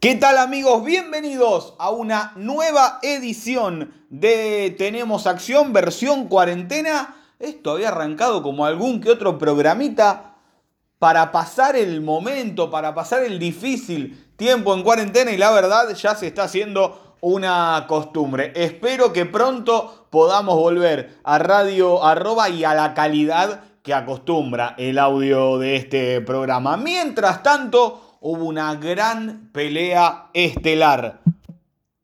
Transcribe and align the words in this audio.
¿Qué 0.00 0.14
tal 0.14 0.38
amigos? 0.38 0.84
Bienvenidos 0.84 1.74
a 1.76 1.90
una 1.90 2.30
nueva 2.36 3.00
edición 3.02 3.92
de 4.10 4.72
Tenemos 4.78 5.26
Acción 5.26 5.72
versión 5.72 6.28
cuarentena. 6.28 7.16
Esto 7.40 7.72
había 7.72 7.88
arrancado 7.88 8.44
como 8.44 8.64
algún 8.64 9.00
que 9.00 9.10
otro 9.10 9.38
programita 9.38 10.36
para 11.00 11.32
pasar 11.32 11.74
el 11.74 12.00
momento, 12.00 12.70
para 12.70 12.94
pasar 12.94 13.24
el 13.24 13.40
difícil 13.40 14.32
tiempo 14.36 14.72
en 14.72 14.84
cuarentena 14.84 15.32
y 15.32 15.36
la 15.36 15.50
verdad 15.50 15.92
ya 15.92 16.14
se 16.14 16.28
está 16.28 16.44
haciendo 16.44 17.16
una 17.20 17.86
costumbre. 17.88 18.52
Espero 18.54 19.12
que 19.12 19.26
pronto 19.26 20.06
podamos 20.10 20.54
volver 20.54 21.18
a 21.24 21.40
radio 21.40 22.04
arroba 22.04 22.48
y 22.48 22.62
a 22.62 22.72
la 22.72 22.94
calidad 22.94 23.64
que 23.82 23.94
acostumbra 23.94 24.76
el 24.78 24.96
audio 24.96 25.58
de 25.58 25.74
este 25.74 26.20
programa. 26.20 26.76
Mientras 26.76 27.42
tanto, 27.42 28.07
hubo 28.20 28.44
una 28.44 28.74
gran 28.76 29.50
pelea 29.52 30.30
estelar 30.34 31.20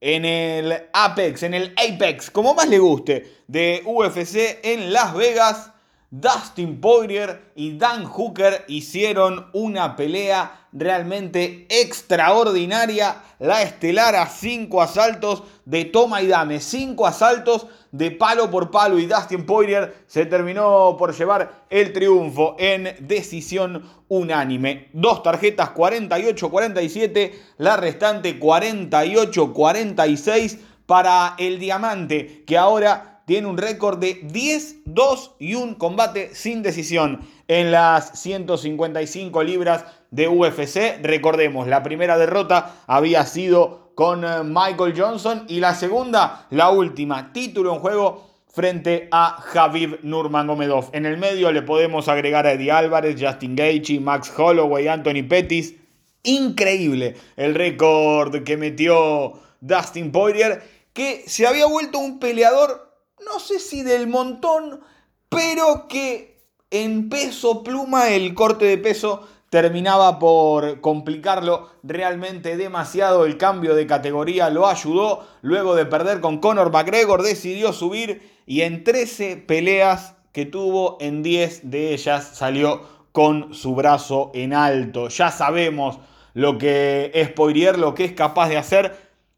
en 0.01 0.25
el 0.25 0.75
Apex, 0.93 1.43
en 1.43 1.55
el 1.55 1.75
Apex, 1.77 2.31
como 2.31 2.55
más 2.55 2.69
le 2.69 2.79
guste, 2.79 3.43
de 3.47 3.83
UFC 3.85 4.61
en 4.63 4.93
Las 4.93 5.15
Vegas. 5.15 5.73
Dustin 6.17 6.81
Poirier 6.81 7.51
y 7.57 7.77
Dan 7.77 8.05
Hooker 8.05 8.65
hicieron 8.69 9.47
una 9.53 9.97
pelea 9.97 10.69
realmente 10.71 11.67
extraordinaria. 11.69 13.17
La 13.41 13.63
estelar 13.63 14.15
a 14.15 14.27
cinco 14.27 14.81
asaltos 14.81 15.43
de 15.65 15.87
toma 15.87 16.23
y 16.23 16.29
dame. 16.29 16.61
Cinco 16.61 17.09
asaltos 17.09 17.67
de 17.91 18.13
palo 18.13 18.49
por 18.49 18.71
palo 18.71 19.01
y 19.01 19.07
Dustin 19.07 19.45
Poirier 19.45 20.05
se 20.07 20.25
terminó 20.25 20.95
por 20.97 21.17
llevar 21.17 21.65
el 21.69 21.93
triunfo 21.93 22.55
en 22.61 22.95
decisión 23.01 23.83
unánime. 24.07 24.91
Dos 24.93 25.25
tarjetas 25.25 25.75
48-47, 25.75 27.33
la 27.59 27.77
restante 27.77 28.39
48-46 28.39 30.61
para 30.87 31.35
el 31.39 31.59
diamante 31.59 32.45
que 32.47 32.57
ahora 32.57 33.14
tiene 33.27 33.47
un 33.47 33.59
récord 33.59 33.99
de 33.99 34.21
10, 34.23 34.83
2 34.85 35.37
y 35.39 35.55
un 35.55 35.75
combate 35.75 36.35
sin 36.35 36.63
decisión 36.63 37.21
en 37.49 37.71
las 37.71 38.21
155 38.21 39.43
libras 39.43 39.85
de 40.11 40.29
UFC. 40.29 41.03
Recordemos, 41.03 41.67
la 41.67 41.83
primera 41.83 42.19
derrota 42.19 42.77
había 42.87 43.25
sido 43.27 43.93
con 43.95 44.25
eh, 44.25 44.43
Michael 44.45 44.95
Johnson 44.97 45.45
y 45.49 45.61
la 45.61 45.75
segunda, 45.75 46.47
la 46.51 46.71
última, 46.71 47.33
título 47.33 47.75
en 47.75 47.81
juego 47.81 48.35
frente 48.55 49.09
a 49.11 49.37
Javib 49.41 49.99
Nurmagomedov. 50.03 50.91
En 50.93 51.07
el 51.07 51.19
medio 51.19 51.51
le 51.51 51.63
podemos 51.63 52.09
agregar 52.09 52.47
a 52.47 52.53
Eddie 52.53 52.71
Álvarez, 52.71 53.17
Justin 53.21 53.57
Gaethje, 53.57 53.99
Max 53.99 54.33
Holloway, 54.37 54.87
Anthony 54.87 55.27
Pettis. 55.29 55.75
Increíble 56.23 57.17
el 57.37 57.55
récord 57.55 58.45
que 58.45 58.57
metió 58.57 59.35
Dustin 59.61 60.13
Poirier, 60.13 60.63
que 60.93 61.25
se 61.27 61.47
había 61.47 61.67
vuelto 61.67 61.99
un 61.99 62.19
peleador, 62.19 62.94
no 63.25 63.39
sé 63.39 63.61
si 63.61 63.83
del 63.83 64.07
montón, 64.07 64.81
pero 65.29 65.87
que 65.89 66.35
en 66.71 67.09
peso 67.09 67.63
pluma, 67.63 68.09
el 68.11 68.35
corte 68.35 68.65
de 68.65 68.79
peso 68.79 69.29
terminaba 69.49 70.19
por 70.19 70.81
complicarlo 70.81 71.71
realmente 71.85 72.57
demasiado. 72.57 73.25
El 73.25 73.39
cambio 73.39 73.77
de 73.77 73.87
categoría 73.87 74.51
lo 74.51 74.67
ayudó. 74.67 75.25
Luego 75.43 75.77
de 75.77 75.87
perder 75.87 76.21
con 76.21 76.39
Conor 76.39 76.73
McGregor, 76.73 77.23
decidió 77.23 77.73
subir 77.73 78.33
y 78.47 78.63
en 78.63 78.83
13 78.83 79.37
peleas 79.37 80.17
que 80.33 80.47
tuvo, 80.47 80.97
en 81.01 81.23
10 81.23 81.71
de 81.71 81.95
ellas 81.95 82.33
salió 82.35 82.83
con 83.13 83.55
su 83.55 83.77
brazo 83.77 84.33
en 84.35 84.53
alto. 84.53 85.09
Ya 85.09 85.31
sabemos 85.31 86.01
lo 86.33 86.59
que 86.59 87.13
es 87.15 87.31
Poirier, 87.31 87.79
lo 87.79 87.95
que 87.95 88.07
es 88.07 88.13
capaz 88.13 88.49
de 88.49 88.57
hacer. 88.57 88.97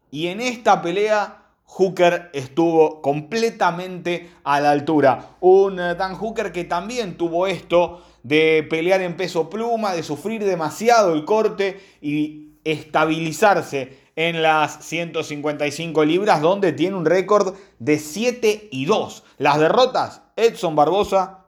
Y 0.09 0.27
en 0.27 0.41
esta 0.41 0.81
pelea 0.81 1.43
Hooker 1.67 2.31
estuvo 2.33 3.01
completamente 3.01 4.31
a 4.43 4.59
la 4.59 4.71
altura. 4.71 5.35
Un 5.41 5.79
eh, 5.79 5.95
Dan 5.95 6.15
Hooker 6.15 6.51
que 6.51 6.63
también 6.63 7.17
tuvo 7.17 7.45
esto 7.45 8.01
de 8.23 8.65
pelear 8.69 9.01
en 9.01 9.15
peso 9.15 9.49
pluma, 9.49 9.93
de 9.93 10.01
sufrir 10.01 10.43
demasiado 10.43 11.13
el 11.13 11.25
corte 11.25 11.79
y 12.01 12.53
estabilizarse 12.63 13.99
en 14.15 14.41
las 14.41 14.83
155 14.83 16.03
libras, 16.03 16.41
donde 16.41 16.73
tiene 16.73 16.95
un 16.95 17.05
récord 17.05 17.55
de 17.79 17.99
7 17.99 18.69
y 18.71 18.85
2. 18.85 19.23
Las 19.37 19.59
derrotas, 19.59 20.23
Edson 20.35 20.75
Barbosa 20.75 21.45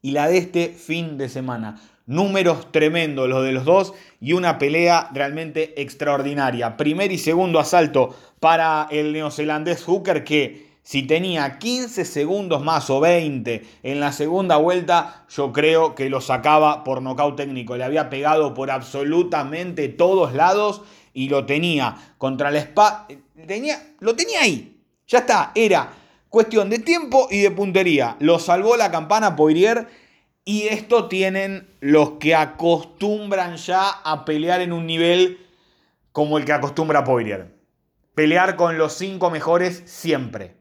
y 0.00 0.12
la 0.12 0.28
de 0.28 0.38
este 0.38 0.68
fin 0.68 1.18
de 1.18 1.28
semana. 1.28 1.80
Números 2.06 2.70
tremendos 2.70 3.28
los 3.28 3.44
de 3.44 3.52
los 3.52 3.64
dos 3.64 3.92
y 4.20 4.32
una 4.32 4.58
pelea 4.58 5.10
realmente 5.12 5.80
extraordinaria. 5.82 6.76
Primer 6.76 7.12
y 7.12 7.18
segundo 7.18 7.58
asalto 7.58 8.14
para 8.40 8.86
el 8.90 9.12
neozelandés 9.12 9.82
Hooker 9.84 10.22
que 10.24 10.66
si 10.86 11.02
tenía 11.02 11.58
15 11.58 12.04
segundos 12.04 12.62
más 12.62 12.90
o 12.90 13.00
20 13.00 13.66
en 13.82 13.98
la 13.98 14.12
segunda 14.12 14.56
vuelta, 14.56 15.24
yo 15.28 15.52
creo 15.52 15.96
que 15.96 16.08
lo 16.08 16.20
sacaba 16.20 16.84
por 16.84 17.02
nocaut 17.02 17.34
técnico. 17.34 17.76
Le 17.76 17.82
había 17.82 18.08
pegado 18.08 18.54
por 18.54 18.70
absolutamente 18.70 19.88
todos 19.88 20.32
lados 20.32 20.82
y 21.12 21.28
lo 21.28 21.44
tenía 21.44 21.96
contra 22.18 22.52
la 22.52 22.60
espada. 22.60 23.08
Lo 23.98 24.14
tenía 24.14 24.40
ahí. 24.40 24.76
Ya 25.08 25.18
está, 25.18 25.50
era 25.56 25.92
cuestión 26.28 26.70
de 26.70 26.78
tiempo 26.78 27.26
y 27.32 27.40
de 27.40 27.50
puntería. 27.50 28.16
Lo 28.20 28.38
salvó 28.38 28.76
la 28.76 28.92
campana 28.92 29.34
Poirier 29.34 29.88
y 30.48 30.68
esto 30.68 31.08
tienen 31.08 31.68
los 31.80 32.12
que 32.20 32.36
acostumbran 32.36 33.56
ya 33.56 33.90
a 33.90 34.24
pelear 34.24 34.60
en 34.60 34.72
un 34.72 34.86
nivel 34.86 35.44
como 36.12 36.38
el 36.38 36.44
que 36.44 36.52
acostumbra 36.52 37.02
Poirier. 37.02 37.52
Pelear 38.14 38.54
con 38.54 38.78
los 38.78 38.92
cinco 38.92 39.28
mejores 39.28 39.82
siempre. 39.86 40.54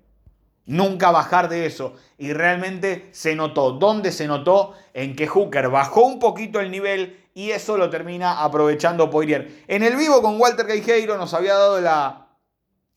Nunca 0.65 1.11
bajar 1.11 1.49
de 1.49 1.67
eso. 1.67 1.93
Y 2.17 2.33
realmente 2.33 3.09
se 3.11 3.35
notó. 3.35 3.73
¿Dónde 3.73 4.11
se 4.11 4.25
notó? 4.25 4.73
En 4.95 5.15
que 5.15 5.27
Hooker 5.27 5.69
bajó 5.69 6.01
un 6.01 6.17
poquito 6.17 6.59
el 6.59 6.71
nivel 6.71 7.23
y 7.35 7.51
eso 7.51 7.77
lo 7.77 7.91
termina 7.91 8.43
aprovechando 8.43 9.11
Poirier. 9.11 9.63
En 9.67 9.83
el 9.83 9.95
vivo 9.95 10.23
con 10.23 10.41
Walter 10.41 10.65
Guerreiro 10.65 11.15
nos 11.15 11.35
había 11.35 11.53
dado 11.53 11.79
la, 11.79 12.29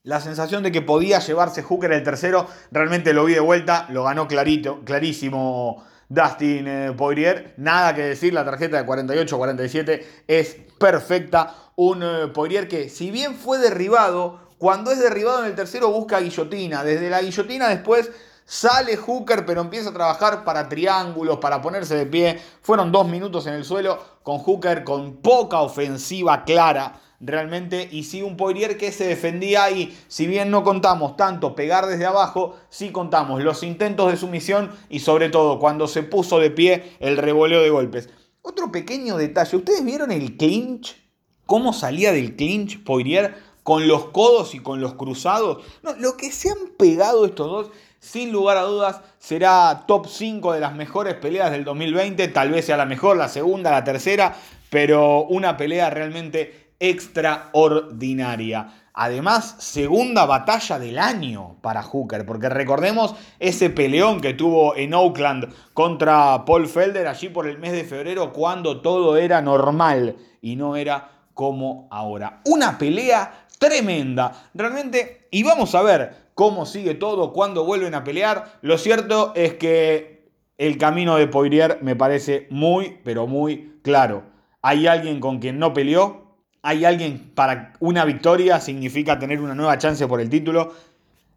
la 0.04 0.20
sensación 0.20 0.62
de 0.62 0.72
que 0.72 0.80
podía 0.80 1.18
llevarse 1.18 1.62
Hooker 1.62 1.92
el 1.92 2.02
tercero. 2.02 2.46
Realmente 2.72 3.12
lo 3.12 3.26
vi 3.26 3.34
de 3.34 3.40
vuelta. 3.40 3.86
Lo 3.90 4.04
ganó 4.04 4.26
clarito, 4.26 4.80
clarísimo 4.86 5.84
Dustin 6.08 6.66
eh, 6.66 6.92
Poirier. 6.96 7.54
Nada 7.56 7.94
que 7.94 8.02
decir, 8.02 8.32
la 8.32 8.44
tarjeta 8.44 8.82
de 8.82 8.86
48-47 8.86 10.02
es 10.26 10.56
perfecta. 10.78 11.54
Un 11.76 12.02
eh, 12.02 12.26
Poirier 12.32 12.68
que 12.68 12.88
si 12.88 13.10
bien 13.10 13.34
fue 13.34 13.58
derribado 13.58 14.40
cuando 14.58 14.90
es 14.90 14.98
derribado 14.98 15.40
en 15.40 15.46
el 15.46 15.54
tercero 15.54 15.90
busca 15.90 16.20
guillotina. 16.20 16.82
Desde 16.82 17.10
la 17.10 17.22
guillotina 17.22 17.68
después 17.68 18.10
sale 18.44 18.96
Hooker, 18.96 19.44
pero 19.44 19.60
empieza 19.60 19.90
a 19.90 19.92
trabajar 19.92 20.44
para 20.44 20.68
triángulos, 20.68 21.38
para 21.38 21.62
ponerse 21.62 21.94
de 21.94 22.06
pie. 22.06 22.40
Fueron 22.62 22.90
dos 22.90 23.06
minutos 23.06 23.46
en 23.46 23.54
el 23.54 23.64
suelo 23.64 24.02
con 24.22 24.38
Hooker 24.38 24.84
con 24.84 25.16
poca 25.18 25.60
ofensiva 25.60 26.44
clara 26.44 27.00
realmente. 27.20 27.88
Y 27.90 28.04
sí 28.04 28.22
un 28.22 28.36
Poirier 28.36 28.76
que 28.76 28.92
se 28.92 29.06
defendía 29.06 29.70
y 29.70 29.96
si 30.08 30.26
bien 30.26 30.50
no 30.50 30.64
contamos 30.64 31.16
tanto 31.16 31.54
pegar 31.54 31.86
desde 31.86 32.06
abajo, 32.06 32.56
sí 32.68 32.90
contamos 32.90 33.42
los 33.42 33.62
intentos 33.62 34.10
de 34.10 34.16
sumisión 34.16 34.70
y 34.88 35.00
sobre 35.00 35.28
todo 35.28 35.58
cuando 35.58 35.88
se 35.88 36.02
puso 36.02 36.38
de 36.38 36.50
pie 36.50 36.96
el 37.00 37.16
revoleo 37.16 37.62
de 37.62 37.70
golpes. 37.70 38.08
Otro 38.42 38.72
pequeño 38.72 39.16
detalle, 39.16 39.56
¿ustedes 39.56 39.84
vieron 39.84 40.10
el 40.12 40.36
clinch? 40.36 40.96
¿Cómo 41.44 41.72
salía 41.72 42.12
del 42.12 42.36
clinch 42.36 42.82
Poirier? 42.84 43.48
con 43.68 43.86
los 43.86 44.06
codos 44.06 44.54
y 44.54 44.60
con 44.60 44.80
los 44.80 44.94
cruzados. 44.94 45.62
Lo 45.98 46.16
que 46.16 46.32
se 46.32 46.48
han 46.48 46.68
pegado 46.78 47.26
estos 47.26 47.50
dos, 47.50 47.70
sin 48.00 48.32
lugar 48.32 48.56
a 48.56 48.62
dudas, 48.62 49.02
será 49.18 49.84
top 49.86 50.06
5 50.06 50.54
de 50.54 50.60
las 50.60 50.74
mejores 50.74 51.16
peleas 51.16 51.50
del 51.50 51.64
2020. 51.64 52.28
Tal 52.28 52.50
vez 52.50 52.64
sea 52.64 52.78
la 52.78 52.86
mejor, 52.86 53.18
la 53.18 53.28
segunda, 53.28 53.70
la 53.70 53.84
tercera, 53.84 54.34
pero 54.70 55.24
una 55.24 55.58
pelea 55.58 55.90
realmente 55.90 56.67
extraordinaria. 56.80 58.74
Además, 58.94 59.54
segunda 59.58 60.26
batalla 60.26 60.78
del 60.78 60.98
año 60.98 61.56
para 61.60 61.82
Hooker, 61.82 62.26
porque 62.26 62.48
recordemos 62.48 63.14
ese 63.38 63.70
peleón 63.70 64.20
que 64.20 64.34
tuvo 64.34 64.74
en 64.74 64.92
Oakland 64.92 65.54
contra 65.72 66.44
Paul 66.44 66.66
Felder 66.66 67.06
allí 67.06 67.28
por 67.28 67.46
el 67.46 67.58
mes 67.58 67.72
de 67.72 67.84
febrero, 67.84 68.32
cuando 68.32 68.80
todo 68.80 69.16
era 69.16 69.40
normal 69.40 70.16
y 70.40 70.56
no 70.56 70.74
era 70.74 71.10
como 71.32 71.86
ahora. 71.92 72.40
Una 72.44 72.76
pelea 72.76 73.46
tremenda, 73.58 74.48
realmente, 74.54 75.28
y 75.30 75.44
vamos 75.44 75.74
a 75.76 75.82
ver 75.82 76.28
cómo 76.34 76.66
sigue 76.66 76.94
todo, 76.94 77.32
cuándo 77.32 77.64
vuelven 77.64 77.94
a 77.94 78.02
pelear. 78.04 78.58
Lo 78.62 78.78
cierto 78.78 79.32
es 79.36 79.54
que 79.54 80.28
el 80.56 80.76
camino 80.78 81.16
de 81.16 81.28
Poirier 81.28 81.78
me 81.82 81.94
parece 81.94 82.48
muy, 82.50 82.98
pero 83.04 83.28
muy 83.28 83.78
claro. 83.82 84.24
Hay 84.60 84.88
alguien 84.88 85.20
con 85.20 85.38
quien 85.38 85.60
no 85.60 85.72
peleó, 85.72 86.27
hay 86.68 86.84
alguien 86.84 87.32
para 87.34 87.72
una 87.80 88.04
victoria 88.04 88.60
significa 88.60 89.18
tener 89.18 89.40
una 89.40 89.54
nueva 89.54 89.78
chance 89.78 90.06
por 90.06 90.20
el 90.20 90.28
título. 90.28 90.74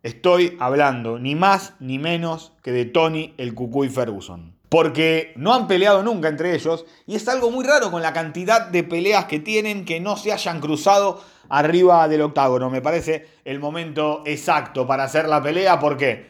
Estoy 0.03 0.57
hablando 0.59 1.19
ni 1.19 1.35
más 1.35 1.73
ni 1.79 1.99
menos 1.99 2.51
que 2.61 2.73
de 2.73 2.83
Tony 2.83 3.33
el 3.37 3.53
Cucuy 3.53 3.87
Ferguson. 3.87 4.53
Porque 4.67 5.31
no 5.37 5.53
han 5.53 5.67
peleado 5.67 6.03
nunca 6.03 6.27
entre 6.27 6.53
ellos 6.53 6.85
y 7.07 7.15
es 7.15 7.25
algo 7.29 7.49
muy 7.49 7.63
raro 7.63 7.91
con 7.91 8.01
la 8.01 8.11
cantidad 8.11 8.67
de 8.67 8.83
peleas 8.83 9.25
que 9.25 9.39
tienen 9.39 9.85
que 9.85 10.01
no 10.01 10.17
se 10.17 10.33
hayan 10.33 10.59
cruzado 10.59 11.23
arriba 11.47 12.09
del 12.09 12.23
octágono. 12.23 12.69
Me 12.69 12.81
parece 12.81 13.25
el 13.45 13.61
momento 13.61 14.23
exacto 14.25 14.85
para 14.85 15.05
hacer 15.05 15.29
la 15.29 15.41
pelea. 15.41 15.79
¿Por 15.79 15.95
qué? 15.95 16.27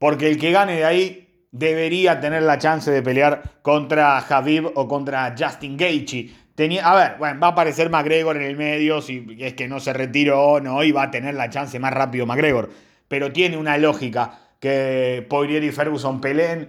Porque 0.00 0.28
el 0.28 0.38
que 0.38 0.50
gane 0.50 0.74
de 0.74 0.84
ahí 0.84 1.46
debería 1.52 2.20
tener 2.20 2.42
la 2.42 2.58
chance 2.58 2.90
de 2.90 3.00
pelear 3.00 3.60
contra 3.62 4.20
Javib 4.22 4.72
o 4.74 4.88
contra 4.88 5.36
Justin 5.38 5.76
Gaethje. 5.76 6.43
A 6.56 6.94
ver, 6.94 7.16
bueno, 7.18 7.40
va 7.40 7.48
a 7.48 7.50
aparecer 7.50 7.90
McGregor 7.90 8.36
en 8.36 8.44
el 8.44 8.56
medio, 8.56 9.02
si 9.02 9.26
es 9.40 9.54
que 9.54 9.66
no 9.66 9.80
se 9.80 9.92
retiró, 9.92 10.60
no, 10.60 10.84
y 10.84 10.92
va 10.92 11.04
a 11.04 11.10
tener 11.10 11.34
la 11.34 11.50
chance 11.50 11.80
más 11.80 11.92
rápido 11.92 12.26
McGregor. 12.26 12.70
Pero 13.08 13.32
tiene 13.32 13.56
una 13.56 13.76
lógica 13.76 14.38
que 14.60 15.26
Poirier 15.28 15.64
y 15.64 15.72
Ferguson 15.72 16.20
peleen. 16.20 16.68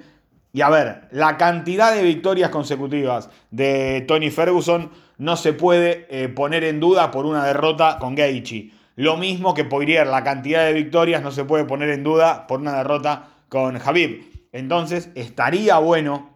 Y 0.53 0.61
a 0.61 0.69
ver, 0.69 1.03
la 1.11 1.37
cantidad 1.37 1.93
de 1.93 2.01
victorias 2.01 2.49
consecutivas 2.49 3.29
de 3.51 4.03
Tony 4.07 4.31
Ferguson 4.31 4.89
no 5.17 5.35
se 5.35 5.53
puede 5.53 6.07
eh, 6.09 6.29
poner 6.29 6.63
en 6.63 6.79
duda 6.79 7.11
por 7.11 7.27
una 7.27 7.45
derrota 7.45 7.97
con 7.99 8.15
Gaethje. 8.15 8.71
Lo 8.95 9.17
mismo 9.17 9.53
que 9.53 9.65
Poirier, 9.65 10.07
la 10.07 10.23
cantidad 10.23 10.65
de 10.65 10.73
victorias 10.73 11.21
no 11.21 11.31
se 11.31 11.45
puede 11.45 11.65
poner 11.65 11.89
en 11.89 12.03
duda 12.03 12.47
por 12.47 12.59
una 12.59 12.77
derrota 12.77 13.27
con 13.49 13.77
Javib. 13.77 14.47
Entonces, 14.51 15.11
estaría 15.13 15.77
bueno 15.77 16.33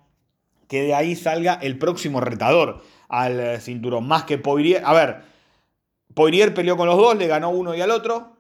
que 0.68 0.84
de 0.84 0.94
ahí 0.94 1.16
salga 1.16 1.56
el 1.56 1.80
próximo 1.80 2.22
retador 2.22 2.84
al 3.10 3.40
eh, 3.40 3.60
cinturón. 3.60 4.08
Más 4.08 4.24
que 4.24 4.38
Poirier. 4.38 4.84
A 4.86 4.94
ver, 4.94 5.22
Poirier 6.14 6.54
peleó 6.54 6.78
con 6.78 6.88
los 6.88 6.96
dos, 6.96 7.18
le 7.18 7.28
ganó 7.28 7.50
uno 7.50 7.76
y 7.76 7.82
al 7.82 7.92
otro. 7.92 8.38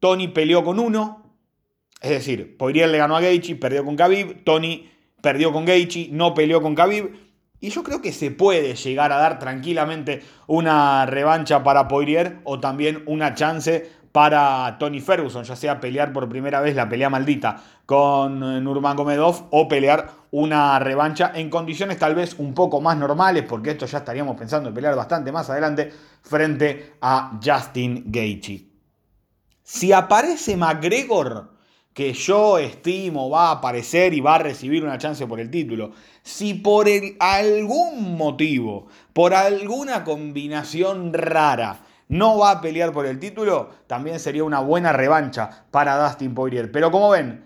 Tony 0.00 0.28
peleó 0.28 0.62
con 0.62 0.78
uno. 0.78 1.22
Es 2.02 2.10
decir, 2.10 2.56
Poirier 2.56 2.88
le 2.88 2.98
ganó 2.98 3.16
a 3.16 3.20
Gaethje, 3.20 3.56
perdió 3.56 3.84
con 3.84 3.96
Khabib. 3.96 4.44
Tony 4.44 4.90
perdió 5.22 5.52
con 5.52 5.64
Gaethje, 5.64 6.08
no 6.10 6.34
peleó 6.34 6.60
con 6.60 6.74
Khabib. 6.74 7.30
Y 7.60 7.68
yo 7.68 7.82
creo 7.82 8.00
que 8.00 8.12
se 8.12 8.30
puede 8.30 8.74
llegar 8.74 9.12
a 9.12 9.18
dar 9.18 9.38
tranquilamente 9.38 10.22
una 10.46 11.04
revancha 11.04 11.62
para 11.62 11.88
Poirier 11.88 12.38
o 12.44 12.58
también 12.58 13.02
una 13.06 13.34
chance 13.34 13.90
para 14.12 14.76
Tony 14.78 15.00
Ferguson, 15.00 15.44
ya 15.44 15.56
sea 15.56 15.80
pelear 15.80 16.12
por 16.12 16.28
primera 16.28 16.60
vez 16.60 16.74
la 16.74 16.88
pelea 16.88 17.08
maldita 17.10 17.62
con 17.86 18.42
eh, 18.42 18.60
Nurmagomedov 18.60 19.46
o 19.50 19.68
pelear 19.68 20.10
una 20.32 20.78
revancha 20.78 21.32
en 21.34 21.50
condiciones 21.50 21.98
tal 21.98 22.14
vez 22.14 22.36
un 22.38 22.54
poco 22.54 22.80
más 22.80 22.96
normales, 22.96 23.44
porque 23.48 23.70
esto 23.70 23.86
ya 23.86 23.98
estaríamos 23.98 24.36
pensando 24.36 24.68
en 24.68 24.74
pelear 24.74 24.96
bastante 24.96 25.32
más 25.32 25.50
adelante 25.50 25.92
frente 26.22 26.94
a 27.00 27.38
Justin 27.42 28.04
Gaethje. 28.06 28.66
Si 29.62 29.92
aparece 29.92 30.56
McGregor, 30.56 31.50
que 31.92 32.12
yo 32.12 32.58
estimo 32.58 33.28
va 33.30 33.48
a 33.48 33.52
aparecer 33.52 34.14
y 34.14 34.20
va 34.20 34.36
a 34.36 34.38
recibir 34.38 34.84
una 34.84 34.98
chance 34.98 35.26
por 35.26 35.40
el 35.40 35.50
título, 35.50 35.92
si 36.22 36.54
por 36.54 36.86
algún 37.18 38.16
motivo, 38.16 38.86
por 39.12 39.34
alguna 39.34 40.04
combinación 40.04 41.12
rara, 41.12 41.80
no 42.10 42.38
va 42.38 42.50
a 42.50 42.60
pelear 42.60 42.92
por 42.92 43.06
el 43.06 43.20
título, 43.20 43.70
también 43.86 44.18
sería 44.18 44.42
una 44.42 44.58
buena 44.58 44.92
revancha 44.92 45.64
para 45.70 45.96
Dustin 45.96 46.34
Poirier. 46.34 46.72
Pero 46.72 46.90
como 46.90 47.10
ven, 47.10 47.44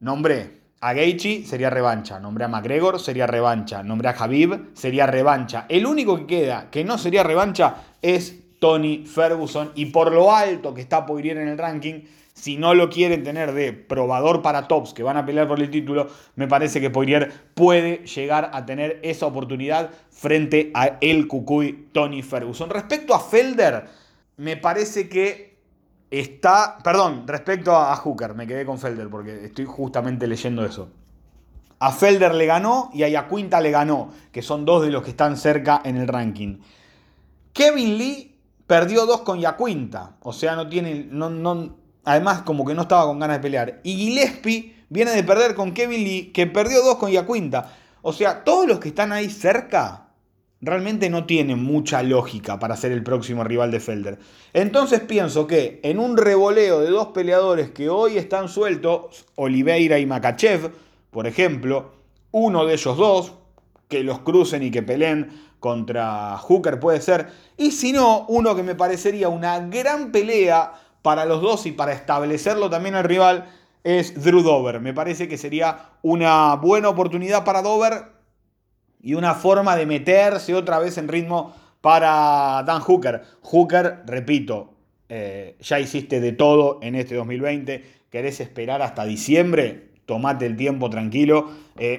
nombré 0.00 0.62
a 0.80 0.94
Gaethje, 0.94 1.44
sería 1.44 1.68
revancha. 1.68 2.18
Nombré 2.18 2.46
a 2.46 2.48
McGregor, 2.48 2.98
sería 2.98 3.26
revancha. 3.26 3.82
Nombré 3.82 4.08
a 4.08 4.14
Khabib, 4.14 4.70
sería 4.72 5.06
revancha. 5.06 5.66
El 5.68 5.84
único 5.84 6.16
que 6.16 6.26
queda 6.26 6.70
que 6.70 6.84
no 6.84 6.96
sería 6.96 7.22
revancha 7.22 7.76
es 8.00 8.58
Tony 8.58 9.04
Ferguson. 9.04 9.72
Y 9.74 9.86
por 9.86 10.10
lo 10.10 10.34
alto 10.34 10.72
que 10.72 10.80
está 10.80 11.04
Poirier 11.04 11.36
en 11.36 11.48
el 11.48 11.58
ranking, 11.58 12.00
si 12.34 12.56
no 12.56 12.74
lo 12.74 12.88
quieren 12.88 13.22
tener 13.22 13.52
de 13.52 13.72
probador 13.72 14.42
para 14.42 14.66
tops 14.66 14.94
que 14.94 15.02
van 15.02 15.16
a 15.16 15.26
pelear 15.26 15.46
por 15.48 15.60
el 15.60 15.70
título, 15.70 16.08
me 16.34 16.48
parece 16.48 16.80
que 16.80 16.90
Poirier 16.90 17.32
puede 17.54 18.06
llegar 18.06 18.50
a 18.54 18.64
tener 18.64 19.00
esa 19.02 19.26
oportunidad 19.26 19.90
frente 20.10 20.70
a 20.74 20.98
el 21.00 21.28
Cucuy 21.28 21.88
Tony 21.92 22.22
Ferguson. 22.22 22.70
Respecto 22.70 23.14
a 23.14 23.20
Felder, 23.20 23.84
me 24.38 24.56
parece 24.56 25.08
que 25.08 25.58
está. 26.10 26.78
Perdón, 26.82 27.24
respecto 27.26 27.76
a 27.76 27.94
Hooker, 27.96 28.34
me 28.34 28.46
quedé 28.46 28.64
con 28.64 28.78
Felder 28.78 29.08
porque 29.08 29.44
estoy 29.44 29.66
justamente 29.66 30.26
leyendo 30.26 30.64
eso. 30.64 30.90
A 31.80 31.90
Felder 31.90 32.34
le 32.34 32.46
ganó 32.46 32.90
y 32.94 33.02
a 33.02 33.08
Yacuinta 33.08 33.60
le 33.60 33.72
ganó, 33.72 34.10
que 34.30 34.40
son 34.40 34.64
dos 34.64 34.82
de 34.82 34.90
los 34.90 35.02
que 35.02 35.10
están 35.10 35.36
cerca 35.36 35.82
en 35.84 35.96
el 35.96 36.08
ranking. 36.08 36.58
Kevin 37.52 37.98
Lee 37.98 38.38
perdió 38.66 39.04
dos 39.04 39.22
con 39.22 39.40
Yacuinta, 39.40 40.16
o 40.22 40.32
sea, 40.32 40.54
no 40.54 40.68
tiene. 40.68 41.06
No, 41.10 41.28
no, 41.28 41.81
además, 42.04 42.42
como 42.42 42.64
que 42.64 42.74
no 42.74 42.82
estaba 42.82 43.04
con 43.06 43.18
ganas 43.18 43.38
de 43.38 43.42
pelear. 43.42 43.80
Y 43.82 43.96
Gillespie 43.96 44.76
viene 44.88 45.12
de 45.12 45.24
perder 45.24 45.54
con 45.54 45.72
Kevin 45.72 46.04
Lee, 46.04 46.32
que 46.32 46.46
perdió 46.46 46.82
dos 46.82 46.96
con 46.96 47.10
Yacuinta. 47.10 47.72
O 48.02 48.12
sea, 48.12 48.44
todos 48.44 48.66
los 48.66 48.78
que 48.78 48.88
están 48.88 49.12
ahí 49.12 49.30
cerca 49.30 50.08
realmente 50.60 51.10
no 51.10 51.26
tienen 51.26 51.62
mucha 51.62 52.02
lógica 52.02 52.58
para 52.58 52.76
ser 52.76 52.92
el 52.92 53.02
próximo 53.02 53.42
rival 53.44 53.70
de 53.70 53.80
Felder. 53.80 54.18
Entonces 54.52 55.00
pienso 55.00 55.46
que 55.46 55.80
en 55.82 55.98
un 55.98 56.16
revoleo 56.16 56.80
de 56.80 56.90
dos 56.90 57.08
peleadores 57.08 57.70
que 57.72 57.88
hoy 57.88 58.16
están 58.16 58.48
sueltos, 58.48 59.26
Oliveira 59.34 59.98
y 59.98 60.06
Makachev, 60.06 60.72
por 61.10 61.26
ejemplo, 61.26 61.92
uno 62.30 62.64
de 62.64 62.74
ellos 62.74 62.96
dos, 62.96 63.34
que 63.88 64.04
los 64.04 64.20
crucen 64.20 64.62
y 64.62 64.70
que 64.70 64.82
peleen 64.82 65.30
contra 65.58 66.38
Hooker 66.38 66.80
puede 66.80 67.00
ser, 67.00 67.28
y 67.56 67.72
si 67.72 67.92
no, 67.92 68.24
uno 68.28 68.54
que 68.56 68.62
me 68.62 68.74
parecería 68.74 69.28
una 69.28 69.60
gran 69.60 70.10
pelea 70.12 70.72
para 71.02 71.24
los 71.24 71.42
dos 71.42 71.66
y 71.66 71.72
para 71.72 71.92
establecerlo 71.92 72.70
también 72.70 72.94
al 72.94 73.04
rival 73.04 73.46
es 73.84 74.22
Drew 74.22 74.42
Dover. 74.42 74.80
Me 74.80 74.94
parece 74.94 75.28
que 75.28 75.36
sería 75.36 75.90
una 76.02 76.54
buena 76.56 76.88
oportunidad 76.88 77.44
para 77.44 77.62
Dover 77.62 78.04
y 79.00 79.14
una 79.14 79.34
forma 79.34 79.76
de 79.76 79.86
meterse 79.86 80.54
otra 80.54 80.78
vez 80.78 80.96
en 80.98 81.08
ritmo 81.08 81.54
para 81.80 82.62
Dan 82.64 82.80
Hooker. 82.80 83.22
Hooker, 83.42 84.02
repito, 84.06 84.74
eh, 85.08 85.56
ya 85.60 85.80
hiciste 85.80 86.20
de 86.20 86.32
todo 86.32 86.78
en 86.80 86.94
este 86.94 87.16
2020, 87.16 87.84
querés 88.08 88.40
esperar 88.40 88.80
hasta 88.80 89.04
diciembre, 89.04 89.91
tomate 90.06 90.46
el 90.46 90.56
tiempo 90.56 90.90
tranquilo. 90.90 91.50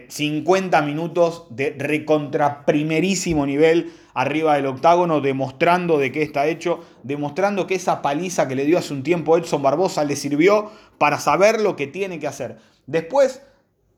50 0.08 0.78
eh, 0.78 0.82
minutos 0.84 1.46
de 1.50 1.76
recontra 1.78 2.66
primerísimo 2.66 3.46
nivel 3.46 3.92
arriba 4.14 4.56
del 4.56 4.68
octágono, 4.68 5.22
demostrando 5.22 5.98
de 5.98 6.12
qué 6.12 6.22
está 6.22 6.48
hecho, 6.48 6.82
demostrando 7.02 7.66
que 7.66 7.76
esa 7.76 8.02
paliza 8.02 8.48
que 8.48 8.56
le 8.56 8.66
dio 8.66 8.78
hace 8.78 8.94
un 8.94 9.04
tiempo 9.04 9.38
Edson 9.38 9.62
Barbosa 9.62 10.04
le 10.04 10.16
sirvió 10.16 10.70
para 10.98 11.20
saber 11.20 11.60
lo 11.60 11.76
que 11.76 11.88
tiene 11.88 12.20
que 12.20 12.28
hacer. 12.28 12.58
Después 12.86 13.42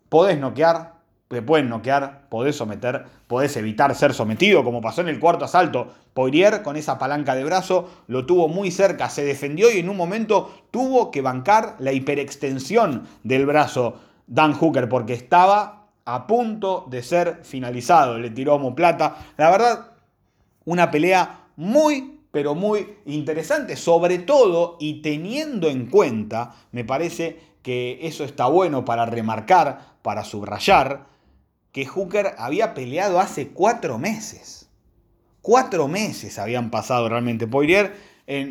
podés 0.09 0.39
noquear, 0.39 0.94
te 1.35 1.41
pueden 1.41 1.67
noquear, 1.67 2.29
podés 2.29 2.55
someter, 2.55 3.03
podés 3.27 3.57
evitar 3.57 3.93
ser 3.93 4.13
sometido, 4.13 4.63
como 4.63 4.79
pasó 4.79 5.01
en 5.01 5.09
el 5.09 5.19
cuarto 5.19 5.43
asalto. 5.43 5.89
Poirier 6.13 6.63
con 6.63 6.77
esa 6.77 6.97
palanca 6.97 7.35
de 7.35 7.43
brazo 7.43 7.89
lo 8.07 8.25
tuvo 8.25 8.47
muy 8.47 8.71
cerca, 8.71 9.09
se 9.09 9.25
defendió 9.25 9.69
y 9.69 9.79
en 9.79 9.89
un 9.89 9.97
momento 9.97 10.63
tuvo 10.71 11.11
que 11.11 11.19
bancar 11.21 11.75
la 11.79 11.91
hiperextensión 11.91 13.05
del 13.23 13.45
brazo 13.45 13.95
Dan 14.27 14.53
Hooker 14.53 14.87
porque 14.87 15.11
estaba 15.11 15.87
a 16.05 16.25
punto 16.25 16.85
de 16.89 17.03
ser 17.03 17.41
finalizado. 17.43 18.17
Le 18.17 18.29
tiró 18.29 18.53
a 18.53 18.75
plata. 18.75 19.17
La 19.35 19.51
verdad, 19.51 19.91
una 20.63 20.89
pelea 20.89 21.47
muy, 21.57 22.21
pero 22.31 22.55
muy 22.55 22.95
interesante, 23.05 23.75
sobre 23.75 24.19
todo 24.19 24.77
y 24.79 25.01
teniendo 25.01 25.67
en 25.67 25.87
cuenta, 25.87 26.55
me 26.71 26.85
parece 26.85 27.41
que 27.61 27.99
eso 28.03 28.23
está 28.23 28.45
bueno 28.45 28.85
para 28.85 29.05
remarcar, 29.05 29.97
para 30.01 30.23
subrayar 30.23 31.13
que 31.75 31.85
Hooker 31.85 32.35
había 32.37 32.73
peleado 32.73 33.19
hace 33.19 33.49
cuatro 33.49 33.99
meses. 33.99 34.69
Cuatro 35.41 35.89
meses 35.89 36.39
habían 36.39 36.71
pasado 36.71 37.09
realmente. 37.09 37.47
Poirier, 37.47 37.93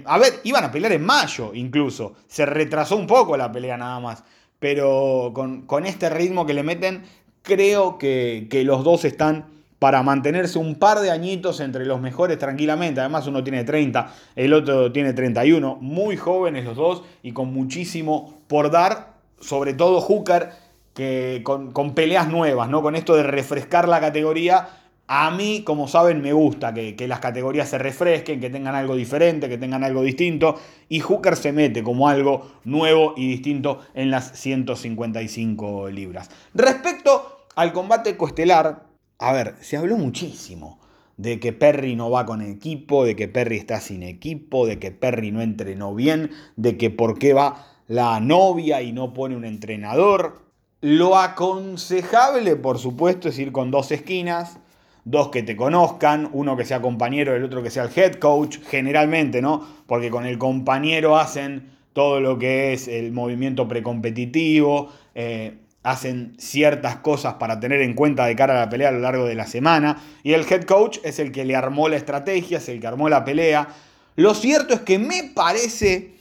a 0.04 0.18
ver, 0.18 0.40
iban 0.44 0.62
a 0.62 0.70
pelear 0.70 0.92
en 0.92 1.06
mayo 1.06 1.54
incluso. 1.54 2.16
Se 2.26 2.44
retrasó 2.44 2.96
un 2.96 3.06
poco 3.06 3.38
la 3.38 3.50
pelea 3.50 3.78
nada 3.78 3.98
más. 3.98 4.24
Pero 4.58 5.32
con, 5.32 5.86
este 5.86 6.10
ritmo 6.10 6.44
que 6.44 6.52
le 6.52 6.62
meten, 6.62 7.04
creo 7.40 7.96
que, 7.96 8.46
que 8.50 8.62
los 8.62 8.84
dos 8.84 9.06
están 9.06 9.46
para 9.78 10.02
mantenerse 10.02 10.58
un 10.58 10.74
par 10.74 11.00
de 11.00 11.10
añitos 11.10 11.60
entre 11.60 11.86
los 11.86 12.02
mejores 12.02 12.38
tranquilamente. 12.38 13.00
Además 13.00 13.26
uno 13.26 13.42
tiene 13.42 13.64
30, 13.64 14.14
el 14.36 14.52
otro 14.52 14.92
tiene 14.92 15.14
31. 15.14 15.78
Muy 15.80 16.18
jóvenes 16.18 16.66
los 16.66 16.76
dos 16.76 17.04
y 17.22 17.32
con 17.32 17.54
muchísimo 17.54 18.42
por 18.48 18.70
dar. 18.70 19.14
Sobre 19.40 19.72
todo 19.72 20.02
Hooker 20.02 20.50
que 20.94 21.42
con, 21.44 21.94
peleas 21.94 22.28
nuevas, 22.28 22.68
¿no? 22.68 22.82
Con 22.82 22.96
esto 22.96 23.16
de 23.16 23.24
refrescar 23.24 23.88
la 23.88 24.00
categoría 24.00 24.68
A 25.06 25.30
mí, 25.30 25.62
como 25.64 25.86
saben, 25.86 26.22
me 26.22 26.32
gusta 26.32 26.72
que, 26.72 26.96
las 27.06 27.20
categorías 27.20 27.68
se 27.68 27.76
refresquen, 27.76 28.40
que 28.40 28.48
tengan 28.48 28.74
algo 28.74 28.96
diferente, 28.96 29.50
que 29.50 29.58
tengan 29.58 29.84
algo 29.84 30.02
distinto. 30.02 30.58
Y 30.88 31.00
Hooker 31.00 31.36
se 31.36 31.52
mete 31.52 31.82
como 31.82 32.08
algo 32.08 32.52
nuevo 32.64 33.12
y 33.16 33.28
distinto 33.28 33.80
en 33.92 34.10
las 34.10 34.38
155 34.38 35.90
libras. 35.90 36.30
Respecto 36.54 37.44
al 37.54 37.72
combate 37.74 38.16
coestelar, 38.16 38.86
a 39.18 39.32
ver, 39.32 39.56
se 39.60 39.76
habló 39.76 39.98
muchísimo 39.98 40.78
de 41.16 41.38
que 41.38 41.52
Perry 41.52 41.96
no 41.96 42.10
va 42.10 42.26
con 42.26 42.40
equipo, 42.40 43.04
de 43.04 43.14
que 43.14 43.28
Perry 43.28 43.56
está 43.56 43.80
sin 43.80 44.02
equipo, 44.02 44.66
de 44.66 44.78
que 44.78 44.90
Perry 44.90 45.30
no 45.30 45.42
entrenó 45.42 45.94
bien, 45.94 46.30
de 46.56 46.76
que 46.76 46.90
por 46.90 47.18
qué 47.18 47.34
va 47.34 47.66
la 47.86 48.18
novia 48.20 48.82
y 48.82 48.92
no 48.92 49.12
pone 49.12 49.36
un 49.36 49.44
entrenador. 49.44 50.43
Lo 50.86 51.16
aconsejable, 51.16 52.56
por 52.56 52.78
supuesto, 52.78 53.30
es 53.30 53.38
ir 53.38 53.52
con 53.52 53.70
dos 53.70 53.90
esquinas 53.90 54.58
dos 55.06 55.30
que 55.30 55.42
te 55.42 55.56
conozcan, 55.56 56.28
uno 56.30 56.58
que 56.58 56.66
sea 56.66 56.82
compañero, 56.82 57.34
el 57.34 57.42
otro 57.42 57.62
que 57.62 57.70
sea 57.70 57.84
el 57.84 57.90
head 57.96 58.16
coach, 58.16 58.58
generalmente, 58.68 59.40
¿no? 59.40 59.66
Porque 59.86 60.10
con 60.10 60.26
el 60.26 60.36
compañero 60.36 61.16
hacen 61.16 61.70
todo 61.94 62.20
lo 62.20 62.38
que 62.38 62.74
es 62.74 62.86
el 62.86 63.12
movimiento 63.12 63.66
precompetitivo, 63.66 64.92
eh, 65.14 65.56
hacen 65.82 66.34
ciertas 66.36 66.96
cosas 66.96 67.34
para 67.34 67.60
tener 67.60 67.80
en 67.80 67.94
cuenta 67.94 68.26
de 68.26 68.36
cara 68.36 68.54
a 68.54 68.60
la 68.66 68.68
pelea 68.68 68.90
a 68.90 68.92
lo 68.92 69.00
largo 69.00 69.24
de 69.24 69.36
la 69.36 69.46
semana, 69.46 70.02
y 70.22 70.34
el 70.34 70.44
head 70.50 70.64
coach 70.64 70.98
es 71.02 71.18
el 71.18 71.32
que 71.32 71.46
le 71.46 71.56
armó 71.56 71.88
la 71.88 71.96
estrategia, 71.96 72.58
es 72.58 72.68
el 72.68 72.78
que 72.78 72.86
armó 72.86 73.08
la 73.08 73.24
pelea. 73.24 73.68
Lo 74.16 74.34
cierto 74.34 74.74
es 74.74 74.80
que 74.80 74.98
me 74.98 75.32
parece 75.34 76.13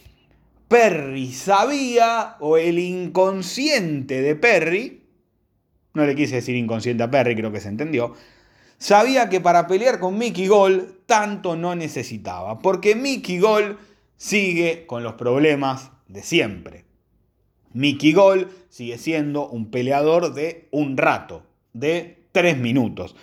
Perry 0.68 1.32
sabía, 1.32 2.36
o 2.40 2.56
el 2.56 2.78
inconsciente 2.78 4.22
de 4.22 4.36
Perry, 4.36 5.02
no 5.94 6.04
le 6.04 6.14
quise 6.14 6.36
decir 6.36 6.56
inconsciente 6.56 7.02
a 7.02 7.10
Perry, 7.10 7.36
creo 7.36 7.52
que 7.52 7.60
se 7.60 7.68
entendió, 7.68 8.14
sabía 8.78 9.28
que 9.28 9.40
para 9.40 9.66
pelear 9.66 10.00
con 10.00 10.18
Mickey 10.18 10.46
Gol 10.46 11.00
tanto 11.06 11.56
no 11.56 11.74
necesitaba, 11.74 12.58
porque 12.58 12.94
Mickey 12.94 13.38
Gol 13.38 13.78
sigue 14.16 14.86
con 14.86 15.02
los 15.02 15.14
problemas 15.14 15.90
de 16.08 16.22
siempre. 16.22 16.84
Mickey 17.72 18.12
Gol 18.12 18.50
sigue 18.68 18.98
siendo 18.98 19.48
un 19.48 19.70
peleador 19.70 20.32
de 20.32 20.68
un 20.70 20.96
rato, 20.96 21.44
de 21.72 22.24
tres 22.32 22.56
minutos. 22.56 23.16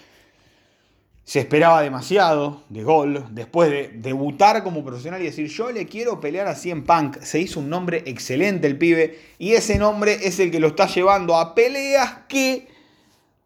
Se 1.24 1.40
esperaba 1.40 1.82
demasiado 1.82 2.63
de 2.70 2.84
Gol 2.84 3.25
después 3.32 3.70
de 3.70 3.90
debutar 3.96 4.63
como 4.63 4.84
profesional 4.84 5.22
y 5.22 5.25
decir 5.25 5.48
yo 5.48 5.72
le 5.72 5.86
quiero 5.86 6.20
pelear 6.20 6.48
a 6.48 6.58
en 6.63 6.84
Punk. 6.84 7.22
Se 7.22 7.40
hizo 7.40 7.60
un 7.60 7.70
nombre 7.70 8.04
excelente 8.06 8.68
el 8.68 8.78
pibe 8.78 9.20
y 9.38 9.54
ese 9.54 9.78
nombre 9.78 10.28
es 10.28 10.40
el 10.40 10.51
que 10.51 10.60
lo 10.60 10.68
está 10.68 10.88
llevando 10.88 11.38
a 11.38 11.56
peleas 11.56 12.20
que 12.28 12.68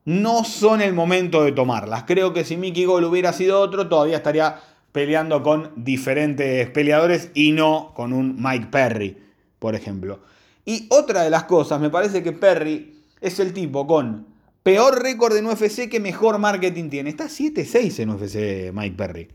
no 0.06 0.44
son 0.44 0.82
el 0.82 0.94
momento 0.94 1.44
de 1.44 1.52
tomarlas. 1.52 2.04
Creo 2.04 2.34
que 2.34 2.46
si 2.46 2.58
Mickey 2.58 2.86
Gol 2.86 3.04
hubiera 3.04 3.34
sido 3.34 3.60
otro, 3.60 3.90
todavía 3.90 4.18
estaría 4.18 4.60
peleando 4.92 5.44
con 5.44 5.72
diferentes 5.76 6.70
peleadores 6.70 7.32
y 7.34 7.52
no 7.52 7.92
con 7.94 8.14
un 8.14 8.42
Mike 8.42 8.68
Perry, 8.72 9.18
por 9.60 9.76
ejemplo. 9.76 10.20
Y 10.64 10.88
otra 10.90 11.24
de 11.24 11.30
las 11.30 11.44
cosas, 11.44 11.82
me 11.82 11.90
parece 11.90 12.24
que 12.24 12.32
Perry 12.32 12.96
es 13.20 13.40
el 13.40 13.52
tipo 13.54 13.86
con 13.86 14.35
peor 14.66 15.04
récord 15.04 15.38
en 15.38 15.46
UFC 15.46 15.88
que 15.88 16.00
mejor 16.00 16.40
marketing 16.40 16.90
tiene. 16.90 17.12
Está 17.12 17.26
7-6 17.26 18.00
en 18.00 18.10
UFC 18.10 18.74
Mike 18.74 18.98
Perry. 18.98 19.28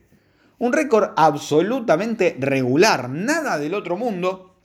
Un 0.59 0.73
récord 0.73 1.11
absolutamente 1.17 2.37
regular, 2.41 3.09
nada 3.09 3.57
del 3.57 3.75
otro 3.75 3.97
mundo, 3.97 4.57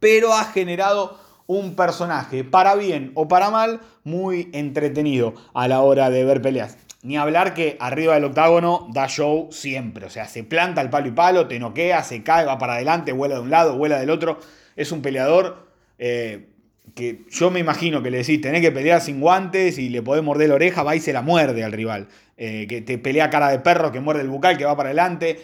pero 0.00 0.34
ha 0.34 0.44
generado 0.44 1.18
un 1.46 1.74
personaje, 1.74 2.44
para 2.44 2.74
bien 2.74 3.12
o 3.14 3.28
para 3.28 3.48
mal, 3.48 3.80
muy 4.04 4.50
entretenido 4.52 5.36
a 5.54 5.68
la 5.68 5.80
hora 5.80 6.10
de 6.10 6.22
ver 6.22 6.42
peleas. 6.42 6.76
Ni 7.02 7.16
hablar 7.16 7.54
que 7.54 7.78
arriba 7.80 8.12
del 8.12 8.24
octágono 8.24 8.88
da 8.92 9.08
show 9.08 9.48
siempre. 9.52 10.04
O 10.04 10.10
sea, 10.10 10.28
se 10.28 10.44
planta 10.44 10.82
el 10.82 10.90
palo 10.90 11.08
y 11.08 11.12
palo, 11.12 11.48
te 11.48 11.58
noquea, 11.58 12.04
se 12.04 12.22
cae, 12.22 12.44
va 12.44 12.58
para 12.58 12.74
adelante, 12.74 13.12
vuela 13.12 13.36
de 13.36 13.40
un 13.40 13.50
lado, 13.50 13.78
vuela 13.78 13.98
del 13.98 14.10
otro. 14.10 14.38
Es 14.76 14.92
un 14.92 15.00
peleador 15.00 15.66
eh, 15.98 16.53
que 16.94 17.24
yo 17.30 17.50
me 17.50 17.60
imagino 17.60 18.02
que 18.02 18.10
le 18.10 18.18
decís, 18.18 18.40
tenés 18.40 18.60
que 18.60 18.70
pelear 18.70 19.00
sin 19.00 19.20
guantes 19.20 19.78
y 19.78 19.88
le 19.88 20.02
podés 20.02 20.22
morder 20.22 20.48
la 20.48 20.56
oreja, 20.56 20.82
va 20.82 20.94
y 20.94 21.00
se 21.00 21.12
la 21.12 21.22
muerde 21.22 21.64
al 21.64 21.72
rival. 21.72 22.08
Eh, 22.36 22.66
que 22.68 22.82
te 22.82 22.98
pelea 22.98 23.30
cara 23.30 23.48
de 23.48 23.58
perro, 23.60 23.92
que 23.92 24.00
muerde 24.00 24.22
el 24.22 24.28
bucal, 24.28 24.58
que 24.58 24.64
va 24.64 24.76
para 24.76 24.90
adelante. 24.90 25.40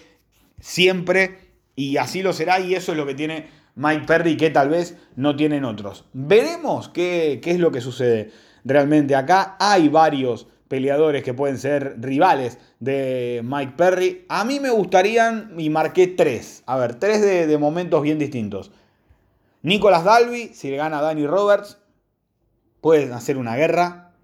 Siempre. 0.60 1.38
Y 1.76 1.96
así 1.96 2.22
lo 2.22 2.32
será 2.32 2.60
y 2.60 2.74
eso 2.74 2.92
es 2.92 2.98
lo 2.98 3.06
que 3.06 3.14
tiene 3.14 3.46
Mike 3.74 4.04
Perry 4.06 4.36
que 4.36 4.50
tal 4.50 4.68
vez 4.68 4.96
no 5.16 5.36
tienen 5.36 5.64
otros. 5.64 6.04
Veremos 6.12 6.88
qué, 6.88 7.40
qué 7.42 7.52
es 7.52 7.58
lo 7.58 7.70
que 7.70 7.80
sucede 7.80 8.30
realmente 8.64 9.14
acá. 9.14 9.56
Hay 9.58 9.88
varios 9.88 10.46
peleadores 10.70 11.24
que 11.24 11.34
pueden 11.34 11.58
ser 11.58 11.96
rivales 11.98 12.58
de 12.78 13.40
Mike 13.44 13.74
Perry. 13.76 14.24
A 14.28 14.44
mí 14.44 14.60
me 14.60 14.70
gustarían, 14.70 15.54
y 15.58 15.68
marqué 15.68 16.06
tres, 16.06 16.62
a 16.64 16.76
ver, 16.76 16.94
tres 16.94 17.20
de, 17.20 17.58
momentos 17.58 18.00
bien 18.02 18.20
distintos. 18.20 18.70
Nicolas 19.62 20.04
Dalby, 20.04 20.52
si 20.54 20.70
le 20.70 20.78
gana 20.78 21.00
a 21.00 21.02
Danny 21.02 21.26
Roberts, 21.26 21.76
pueden 22.80 23.12
hacer 23.12 23.36
una 23.36 23.56
guerra. 23.56 24.14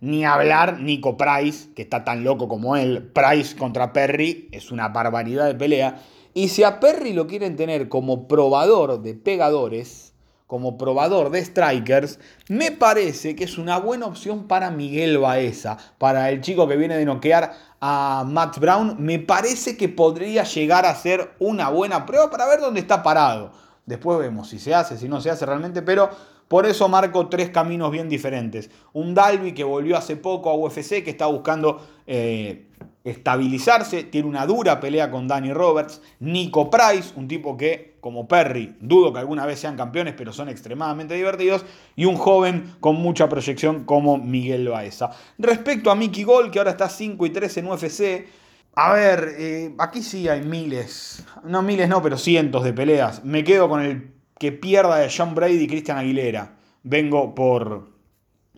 Ni 0.00 0.24
hablar 0.24 0.80
Nico 0.80 1.16
Price, 1.16 1.72
que 1.74 1.82
está 1.82 2.04
tan 2.04 2.24
loco 2.24 2.46
como 2.46 2.76
él. 2.76 3.10
Price 3.14 3.56
contra 3.56 3.92
Perry 3.94 4.48
es 4.52 4.70
una 4.70 4.88
barbaridad 4.88 5.46
de 5.46 5.54
pelea. 5.54 6.02
Y 6.34 6.48
si 6.48 6.62
a 6.64 6.78
Perry 6.78 7.14
lo 7.14 7.26
quieren 7.26 7.56
tener 7.56 7.88
como 7.88 8.28
probador 8.28 9.00
de 9.00 9.14
pegadores, 9.14 10.12
como 10.46 10.76
probador 10.76 11.30
de 11.30 11.42
strikers, 11.42 12.18
me 12.48 12.72
parece 12.72 13.34
que 13.34 13.44
es 13.44 13.56
una 13.56 13.78
buena 13.78 14.04
opción 14.04 14.46
para 14.46 14.70
Miguel 14.70 15.16
Baeza, 15.16 15.78
para 15.96 16.28
el 16.28 16.42
chico 16.42 16.68
que 16.68 16.76
viene 16.76 16.98
de 16.98 17.06
noquear 17.06 17.54
a 17.80 18.24
Matt 18.26 18.58
Brown. 18.58 18.96
Me 18.98 19.20
parece 19.20 19.78
que 19.78 19.88
podría 19.88 20.42
llegar 20.44 20.84
a 20.84 20.94
ser 20.94 21.32
una 21.38 21.70
buena 21.70 22.04
prueba 22.04 22.30
para 22.30 22.46
ver 22.46 22.60
dónde 22.60 22.80
está 22.80 23.02
parado. 23.02 23.52
Después 23.86 24.18
vemos 24.18 24.48
si 24.48 24.58
se 24.58 24.74
hace, 24.74 24.96
si 24.96 25.08
no 25.08 25.20
se 25.20 25.30
hace 25.30 25.44
realmente, 25.44 25.82
pero 25.82 26.10
por 26.52 26.66
eso 26.66 26.88
marco 26.88 27.28
tres 27.28 27.48
caminos 27.48 27.90
bien 27.90 28.08
diferentes. 28.08 28.70
Un 28.92 29.14
Dalby 29.14 29.54
que 29.54 29.64
volvió 29.64 29.96
hace 29.96 30.16
poco 30.16 30.50
a 30.50 30.54
UFC, 30.54 31.02
que 31.02 31.10
está 31.10 31.26
buscando 31.26 31.80
eh, 32.06 32.66
estabilizarse, 33.04 34.04
tiene 34.04 34.28
una 34.28 34.46
dura 34.46 34.78
pelea 34.78 35.10
con 35.10 35.26
Danny 35.26 35.52
Roberts, 35.52 36.00
Nico 36.20 36.70
Price, 36.70 37.12
un 37.16 37.26
tipo 37.26 37.56
que, 37.56 37.96
como 38.00 38.28
Perry, 38.28 38.76
dudo 38.80 39.12
que 39.12 39.18
alguna 39.18 39.46
vez 39.46 39.58
sean 39.60 39.76
campeones, 39.76 40.14
pero 40.16 40.32
son 40.32 40.48
extremadamente 40.48 41.14
divertidos, 41.14 41.64
y 41.96 42.04
un 42.04 42.16
joven 42.16 42.74
con 42.80 42.96
mucha 42.96 43.28
proyección 43.28 43.84
como 43.84 44.18
Miguel 44.18 44.68
Baeza. 44.68 45.10
Respecto 45.38 45.90
a 45.90 45.94
Mickey 45.94 46.22
Gol, 46.22 46.50
que 46.50 46.58
ahora 46.58 46.72
está 46.72 46.88
5 46.88 47.26
y 47.26 47.30
3 47.30 47.56
en 47.56 47.66
UFC, 47.66 48.26
a 48.74 48.92
ver, 48.94 49.34
eh, 49.38 49.74
aquí 49.78 50.02
sí 50.02 50.28
hay 50.28 50.40
miles, 50.40 51.24
no 51.44 51.62
miles 51.62 51.88
no, 51.88 52.02
pero 52.02 52.16
cientos 52.16 52.64
de 52.64 52.72
peleas. 52.72 53.24
Me 53.24 53.44
quedo 53.44 53.68
con 53.68 53.82
el 53.82 54.14
que 54.38 54.50
pierda 54.50 54.96
de 54.96 55.12
John 55.14 55.34
Brady 55.34 55.64
y 55.64 55.66
Christian 55.68 55.98
Aguilera. 55.98 56.56
Vengo 56.82 57.34
por, 57.34 57.90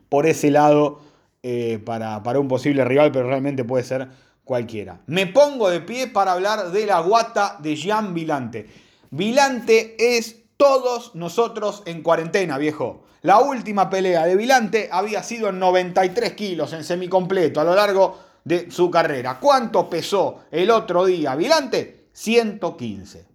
por 0.09 0.27
ese 0.27 0.51
lado 0.51 1.01
eh, 1.43 1.81
para, 1.85 2.23
para 2.23 2.39
un 2.39 2.49
posible 2.49 2.85
rival, 2.85 3.11
pero 3.11 3.29
realmente 3.29 3.65
puede 3.65 3.83
ser 3.83 4.09
cualquiera. 4.45 5.01
Me 5.07 5.27
pongo 5.27 5.69
de 5.69 5.81
pie 5.81 6.07
para 6.07 6.33
hablar 6.33 6.71
de 6.71 6.87
la 6.87 7.01
guata 7.01 7.59
de 7.61 7.75
Jean 7.75 8.15
Vilante. 8.15 8.69
Vilante 9.11 9.97
es 9.99 10.45
todos 10.57 11.15
nosotros 11.15 11.83
en 11.87 12.03
cuarentena, 12.03 12.57
viejo. 12.57 13.05
La 13.23 13.41
última 13.41 13.91
pelea 13.91 14.27
de 14.27 14.37
Vilante 14.37 14.89
había 14.93 15.23
sido 15.23 15.49
en 15.49 15.59
93 15.59 16.35
kilos 16.35 16.73
en 16.73 16.85
semicompleto 16.85 17.61
a 17.61 17.65
lo 17.65 17.75
largo 17.75 18.19
de 18.45 18.71
su 18.71 18.91
carrera. 18.91 19.41
¿Cuánto 19.41 19.89
pesó 19.89 20.45
el 20.51 20.71
otro 20.71 21.07
día 21.07 21.35
Vilante? 21.35 22.09
115. 22.13 23.27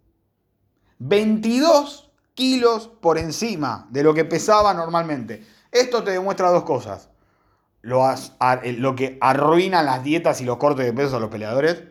22 1.00 2.12
kilos 2.34 2.88
por 2.88 3.18
encima 3.18 3.88
de 3.90 4.04
lo 4.04 4.14
que 4.14 4.26
pesaba 4.26 4.74
normalmente. 4.74 5.46
Esto 5.72 6.04
te 6.04 6.12
demuestra 6.12 6.50
dos 6.50 6.64
cosas 6.64 7.10
lo, 7.82 8.96
que 8.96 9.18
arruinan 9.22 9.86
las 9.86 10.04
dietas 10.04 10.42
y 10.42 10.46
los 10.46 10.58
cortes 10.58 10.86
de 10.86 10.94
peso 10.94 11.18
a 11.18 11.20
los 11.20 11.30
peleadores 11.30 11.84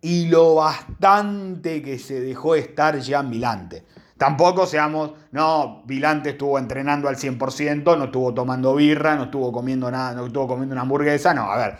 y 0.00 0.28
lo 0.28 0.56
bastante 0.56 1.82
que 1.82 1.98
se 1.98 2.20
dejó 2.20 2.54
estar 2.54 2.98
Jean 2.98 3.30
Vilante. 3.30 3.84
Tampoco 4.16 4.66
seamos, 4.66 5.12
no, 5.32 5.82
Vilante 5.84 6.30
estuvo 6.30 6.58
entrenando 6.58 7.08
al 7.08 7.16
100%, 7.16 7.98
no 7.98 8.04
estuvo 8.04 8.32
tomando 8.32 8.74
birra, 8.74 9.16
no 9.16 9.24
estuvo 9.24 9.50
comiendo 9.50 9.90
nada, 9.90 10.14
no 10.14 10.26
estuvo 10.26 10.46
comiendo 10.46 10.74
una 10.74 10.82
hamburguesa, 10.82 11.34
no, 11.34 11.50
a 11.50 11.56
ver, 11.56 11.78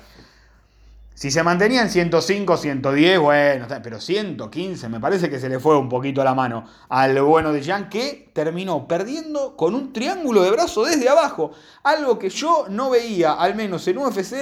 si 1.15 1.31
se 1.31 1.43
mantenía 1.43 1.83
en 1.83 1.91
105, 1.91 2.57
110, 2.57 3.21
bueno, 3.21 3.67
pero 3.83 4.01
115 4.01 4.89
me 4.89 4.99
parece 4.99 5.29
que 5.29 5.39
se 5.39 5.49
le 5.49 5.61
fue 5.61 5.77
un 5.79 5.89
poquito 5.89 6.25
la 6.25 6.35
mano 6.35 6.65
al 6.89 7.21
bueno 7.23 7.53
de 7.53 7.63
Jan 7.63 7.89
que 7.89 8.31
terminó 8.33 8.89
perdiendo 8.89 9.57
con 9.57 9.75
un 9.75 9.93
triángulo 9.93 10.43
de 10.43 10.51
brazo 10.51 10.85
desde 10.85 11.09
abajo. 11.09 11.53
Algo 11.83 12.19
que 12.19 12.31
yo 12.31 12.67
no 12.69 12.91
veía, 12.91 13.35
al 13.35 13.55
menos 13.55 13.87
en 13.89 13.99
UFC, 13.99 14.35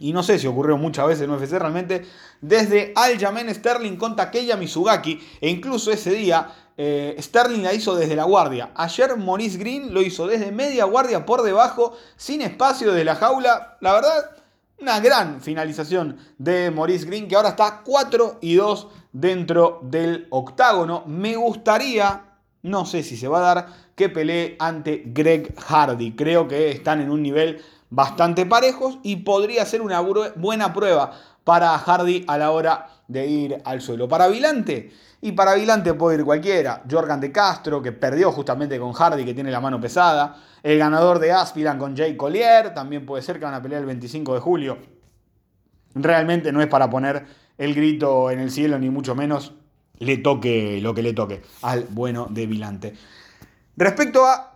y 0.00 0.12
no 0.12 0.22
sé 0.22 0.38
si 0.38 0.46
ocurrió 0.46 0.76
muchas 0.76 1.06
veces 1.06 1.24
en 1.24 1.30
UFC 1.30 1.52
realmente, 1.52 2.04
desde 2.40 2.92
Aljamain 2.96 3.54
Sterling 3.54 3.96
contra 3.96 4.26
Takeya 4.26 4.56
Mizugaki, 4.56 5.22
e 5.40 5.48
incluso 5.48 5.92
ese 5.92 6.10
día 6.10 6.48
eh, 6.76 7.14
Sterling 7.20 7.62
la 7.62 7.72
hizo 7.72 7.94
desde 7.94 8.16
la 8.16 8.24
guardia. 8.24 8.72
Ayer 8.74 9.16
Maurice 9.16 9.58
Green 9.58 9.94
lo 9.94 10.02
hizo 10.02 10.26
desde 10.26 10.50
media 10.50 10.84
guardia 10.86 11.24
por 11.24 11.42
debajo, 11.42 11.96
sin 12.16 12.42
espacio 12.42 12.92
de 12.92 13.04
la 13.04 13.14
jaula. 13.14 13.76
La 13.80 13.92
verdad 13.92 14.33
Una 14.84 15.00
gran 15.00 15.40
finalización 15.40 16.18
de 16.36 16.70
Maurice 16.70 17.06
Green, 17.06 17.26
que 17.26 17.36
ahora 17.36 17.48
está 17.48 17.80
4 17.82 18.40
y 18.42 18.56
2 18.56 18.88
dentro 19.14 19.80
del 19.82 20.26
octágono. 20.28 21.04
Me 21.06 21.36
gustaría, 21.36 22.34
no 22.60 22.84
sé 22.84 23.02
si 23.02 23.16
se 23.16 23.26
va 23.26 23.38
a 23.38 23.54
dar, 23.54 23.66
que 23.94 24.10
pelee 24.10 24.56
ante 24.58 25.04
Greg 25.06 25.54
Hardy. 25.58 26.12
Creo 26.14 26.46
que 26.48 26.70
están 26.70 27.00
en 27.00 27.10
un 27.10 27.22
nivel 27.22 27.62
bastante 27.88 28.44
parejos 28.44 28.98
y 29.02 29.16
podría 29.16 29.64
ser 29.64 29.80
una 29.80 30.00
buena 30.00 30.74
prueba 30.74 31.12
para 31.44 31.78
Hardy 31.78 32.24
a 32.26 32.38
la 32.38 32.50
hora 32.50 32.88
de 33.06 33.26
ir 33.26 33.62
al 33.64 33.80
suelo. 33.80 34.08
Para 34.08 34.28
Vilante, 34.28 34.90
y 35.24 35.32
para 35.32 35.54
Vilante 35.54 35.94
puede 35.94 36.18
ir 36.18 36.24
cualquiera. 36.24 36.82
Jorgan 36.90 37.18
de 37.18 37.32
Castro, 37.32 37.80
que 37.80 37.92
perdió 37.92 38.30
justamente 38.30 38.78
con 38.78 38.92
Hardy, 38.92 39.24
que 39.24 39.32
tiene 39.32 39.50
la 39.50 39.60
mano 39.60 39.80
pesada. 39.80 40.36
El 40.62 40.78
ganador 40.78 41.18
de 41.18 41.32
Aspiran 41.32 41.78
con 41.78 41.96
Jay 41.96 42.14
Collier, 42.14 42.74
también 42.74 43.06
puede 43.06 43.22
ser 43.22 43.38
que 43.38 43.46
van 43.46 43.54
a 43.54 43.62
pelear 43.62 43.80
el 43.80 43.86
25 43.86 44.34
de 44.34 44.40
julio. 44.40 44.78
Realmente 45.94 46.52
no 46.52 46.60
es 46.60 46.66
para 46.66 46.90
poner 46.90 47.24
el 47.56 47.74
grito 47.74 48.30
en 48.30 48.40
el 48.40 48.50
cielo, 48.50 48.78
ni 48.78 48.90
mucho 48.90 49.14
menos 49.14 49.54
le 49.98 50.18
toque 50.18 50.80
lo 50.82 50.92
que 50.94 51.02
le 51.02 51.14
toque 51.14 51.40
al 51.62 51.86
bueno 51.88 52.26
de 52.28 52.46
Vilante. 52.46 52.94
Respecto 53.76 54.26
a 54.26 54.53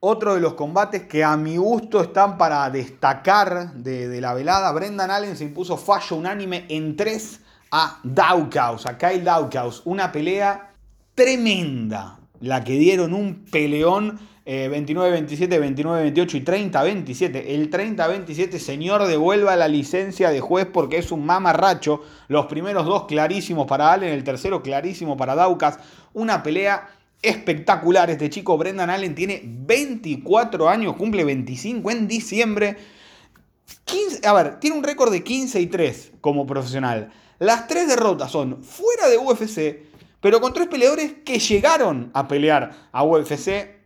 otro 0.00 0.34
de 0.34 0.40
los 0.40 0.54
combates 0.54 1.02
que 1.02 1.22
a 1.22 1.36
mi 1.36 1.58
gusto 1.58 2.00
están 2.00 2.38
para 2.38 2.68
destacar 2.70 3.74
de, 3.74 4.20
la 4.20 4.32
velada, 4.32 4.72
Brendan 4.72 5.10
Allen 5.10 5.36
se 5.36 5.44
impuso 5.44 5.76
fallo 5.76 6.16
unánime 6.16 6.64
en 6.68 6.96
tres 6.96 7.40
a 7.70 8.00
Daukaus, 8.02 8.86
a 8.86 8.96
Kyle 8.96 9.22
Daukaus. 9.22 9.82
Una 9.84 10.10
pelea 10.10 10.72
tremenda. 11.14 12.18
La 12.40 12.64
que 12.64 12.72
dieron 12.72 13.12
un 13.12 13.44
peleón 13.44 14.18
29-27, 14.46 15.52
eh, 15.52 15.60
29-28 15.60 16.34
y 16.34 16.40
30-27. 16.40 17.44
El 17.48 17.70
30-27, 17.70 18.58
señor, 18.58 19.06
devuelva 19.06 19.54
la 19.56 19.68
licencia 19.68 20.30
de 20.30 20.40
juez 20.40 20.66
porque 20.72 20.96
es 20.96 21.12
un 21.12 21.26
mamarracho. 21.26 22.00
Los 22.28 22.46
primeros 22.46 22.86
dos 22.86 23.04
clarísimos 23.04 23.66
para 23.66 23.92
Allen, 23.92 24.14
el 24.14 24.24
tercero 24.24 24.62
clarísimo 24.62 25.18
para 25.18 25.34
Daukas. 25.34 25.78
Una 26.14 26.42
pelea 26.42 26.88
espectacular. 27.22 28.10
Este 28.10 28.30
chico 28.30 28.56
Brendan 28.56 28.90
Allen 28.90 29.14
tiene 29.14 29.42
24 29.44 30.68
años, 30.68 30.96
cumple 30.96 31.24
25 31.24 31.90
en 31.90 32.08
diciembre. 32.08 32.76
a 34.24 34.32
ver, 34.32 34.60
tiene 34.60 34.76
un 34.76 34.84
récord 34.84 35.12
de 35.12 35.22
15 35.22 35.60
y 35.60 35.66
3 35.66 36.12
como 36.20 36.46
profesional. 36.46 37.12
Las 37.38 37.66
tres 37.66 37.88
derrotas 37.88 38.30
son 38.30 38.62
fuera 38.62 39.08
de 39.08 39.16
UFC, 39.16 39.82
pero 40.20 40.40
con 40.40 40.52
tres 40.52 40.68
peleadores 40.68 41.14
que 41.24 41.38
llegaron 41.38 42.10
a 42.12 42.28
pelear 42.28 42.88
a 42.92 43.02
UFC. 43.02 43.80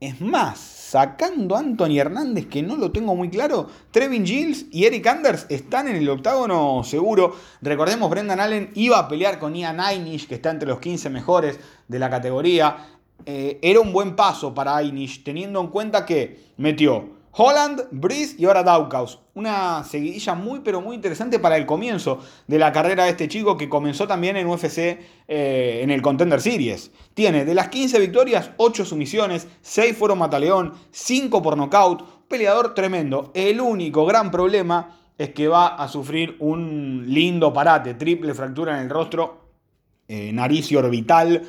Es 0.00 0.20
más, 0.20 0.77
sacando 0.90 1.54
a 1.54 1.58
Anthony 1.58 1.98
Hernández, 1.98 2.46
que 2.46 2.62
no 2.62 2.76
lo 2.76 2.90
tengo 2.90 3.14
muy 3.14 3.28
claro, 3.28 3.68
Trevin 3.90 4.24
Giles 4.24 4.66
y 4.70 4.86
Eric 4.86 5.06
Anders 5.06 5.46
están 5.50 5.86
en 5.88 5.96
el 5.96 6.08
octágono 6.08 6.82
seguro. 6.82 7.36
Recordemos, 7.60 8.08
Brendan 8.08 8.40
Allen 8.40 8.70
iba 8.74 8.98
a 8.98 9.06
pelear 9.06 9.38
con 9.38 9.54
Ian 9.54 9.80
Einish, 9.80 10.26
que 10.26 10.36
está 10.36 10.50
entre 10.50 10.68
los 10.68 10.80
15 10.80 11.10
mejores 11.10 11.60
de 11.88 11.98
la 11.98 12.08
categoría. 12.08 12.86
Eh, 13.26 13.58
era 13.60 13.80
un 13.80 13.92
buen 13.92 14.16
paso 14.16 14.54
para 14.54 14.80
Einish, 14.80 15.22
teniendo 15.22 15.60
en 15.60 15.66
cuenta 15.66 16.06
que 16.06 16.52
metió 16.56 17.17
Holland, 17.40 17.86
Breeze 17.92 18.34
y 18.36 18.46
ahora 18.46 18.64
Daukaus. 18.64 19.20
Una 19.34 19.84
seguidilla 19.84 20.34
muy 20.34 20.58
pero 20.58 20.80
muy 20.80 20.96
interesante 20.96 21.38
para 21.38 21.56
el 21.56 21.66
comienzo 21.66 22.18
de 22.48 22.58
la 22.58 22.72
carrera 22.72 23.04
de 23.04 23.10
este 23.10 23.28
chico 23.28 23.56
que 23.56 23.68
comenzó 23.68 24.08
también 24.08 24.36
en 24.36 24.48
UFC 24.48 24.78
eh, 25.28 25.80
en 25.80 25.92
el 25.92 26.02
Contender 26.02 26.40
Series. 26.40 26.90
Tiene 27.14 27.44
de 27.44 27.54
las 27.54 27.68
15 27.68 28.00
victorias, 28.00 28.50
8 28.56 28.84
sumisiones, 28.84 29.46
6 29.62 29.96
fueron 29.96 30.18
mataleón, 30.18 30.74
5 30.90 31.40
por 31.40 31.56
nocaut. 31.56 32.26
Peleador 32.26 32.74
tremendo. 32.74 33.30
El 33.34 33.60
único 33.60 34.04
gran 34.04 34.32
problema 34.32 34.98
es 35.16 35.30
que 35.30 35.46
va 35.46 35.68
a 35.68 35.86
sufrir 35.86 36.34
un 36.40 37.04
lindo 37.06 37.52
parate, 37.52 37.94
triple 37.94 38.34
fractura 38.34 38.76
en 38.76 38.82
el 38.82 38.90
rostro, 38.90 39.44
eh, 40.08 40.32
nariz 40.32 40.72
y 40.72 40.76
orbital 40.76 41.42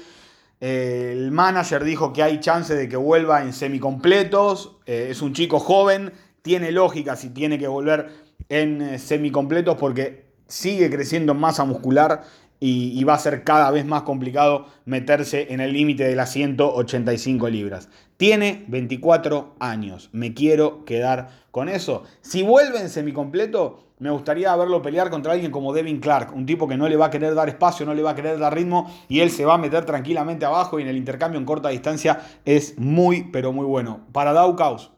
el 0.59 1.31
manager 1.31 1.83
dijo 1.83 2.11
que 2.11 2.21
hay 2.21 2.39
chance 2.39 2.75
de 2.75 2.89
que 2.89 2.97
vuelva 2.97 3.43
en 3.43 3.53
semicompletos. 3.53 4.77
Eh, 4.85 5.07
es 5.09 5.21
un 5.21 5.33
chico 5.33 5.59
joven, 5.59 6.11
tiene 6.41 6.71
lógica 6.71 7.15
si 7.15 7.29
tiene 7.29 7.57
que 7.57 7.67
volver 7.67 8.09
en 8.49 8.81
eh, 8.81 8.99
semicompletos 8.99 9.77
porque 9.77 10.25
sigue 10.47 10.89
creciendo 10.89 11.31
en 11.31 11.39
masa 11.39 11.63
muscular 11.63 12.23
y, 12.59 13.01
va 13.05 13.13
a 13.13 13.19
ser 13.19 13.45
cada 13.45 13.71
vez 13.71 13.85
más 13.85 14.01
complicado 14.01 14.65
meterse 14.83 15.53
en 15.53 15.61
el 15.61 15.71
límite 15.71 16.03
de 16.03 16.15
las 16.15 16.31
185 16.33 17.47
libras. 17.47 17.87
Tiene 18.19 18.65
24 18.67 19.55
años. 19.61 20.09
Me 20.11 20.33
quiero 20.33 20.83
quedar 20.83 21.29
con 21.51 21.69
eso. 21.69 22.03
Si 22.19 22.43
vuelve 22.43 22.81
en 22.81 22.89
semicompleto, 22.89 23.79
me 23.99 24.09
gustaría 24.09 24.53
verlo 24.57 24.81
pelear 24.81 25.09
contra 25.09 25.31
alguien 25.31 25.53
como 25.53 25.71
Devin 25.71 26.01
Clark, 26.01 26.35
un 26.35 26.45
tipo 26.45 26.67
que 26.67 26.75
no 26.75 26.89
le 26.89 26.97
va 26.97 27.05
a 27.05 27.09
querer 27.11 27.33
dar 27.33 27.47
espacio, 27.47 27.85
no 27.85 27.93
le 27.93 28.01
va 28.03 28.11
a 28.11 28.15
querer 28.15 28.37
dar 28.37 28.53
ritmo 28.53 28.93
y 29.07 29.21
él 29.21 29.31
se 29.31 29.45
va 29.45 29.53
a 29.53 29.57
meter 29.57 29.85
tranquilamente 29.85 30.45
abajo 30.45 30.77
y 30.77 30.81
en 30.81 30.89
el 30.89 30.97
intercambio 30.97 31.39
en 31.39 31.45
corta 31.45 31.69
distancia 31.69 32.19
es 32.43 32.77
muy, 32.77 33.23
pero 33.31 33.53
muy 33.53 33.65
bueno. 33.65 34.01
Para 34.11 34.33
Daukaus, 34.33 34.91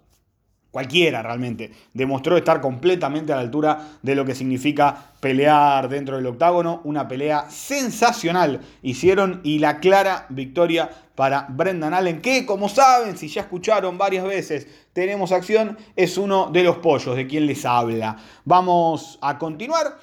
cualquiera 0.71 1.21
realmente, 1.21 1.71
demostró 1.93 2.37
estar 2.37 2.59
completamente 2.59 3.33
a 3.33 3.35
la 3.35 3.43
altura 3.43 3.87
de 4.01 4.15
lo 4.15 4.25
que 4.25 4.33
significa 4.33 5.11
pelear 5.19 5.89
dentro 5.89 6.15
del 6.15 6.25
octágono. 6.25 6.81
Una 6.85 7.07
pelea 7.07 7.51
sensacional 7.51 8.61
hicieron 8.81 9.41
y 9.43 9.59
la 9.59 9.79
clara 9.79 10.25
victoria 10.29 10.89
para 11.21 11.45
Brendan 11.47 11.93
Allen, 11.93 12.19
que 12.19 12.47
como 12.47 12.67
saben, 12.67 13.15
si 13.15 13.27
ya 13.27 13.41
escucharon 13.41 13.95
varias 13.95 14.25
veces, 14.25 14.65
tenemos 14.91 15.31
acción, 15.31 15.77
es 15.95 16.17
uno 16.17 16.49
de 16.51 16.63
los 16.63 16.77
pollos 16.77 17.15
de 17.15 17.27
quien 17.27 17.45
les 17.45 17.63
habla. 17.63 18.17
Vamos 18.43 19.19
a 19.21 19.37
continuar. 19.37 19.99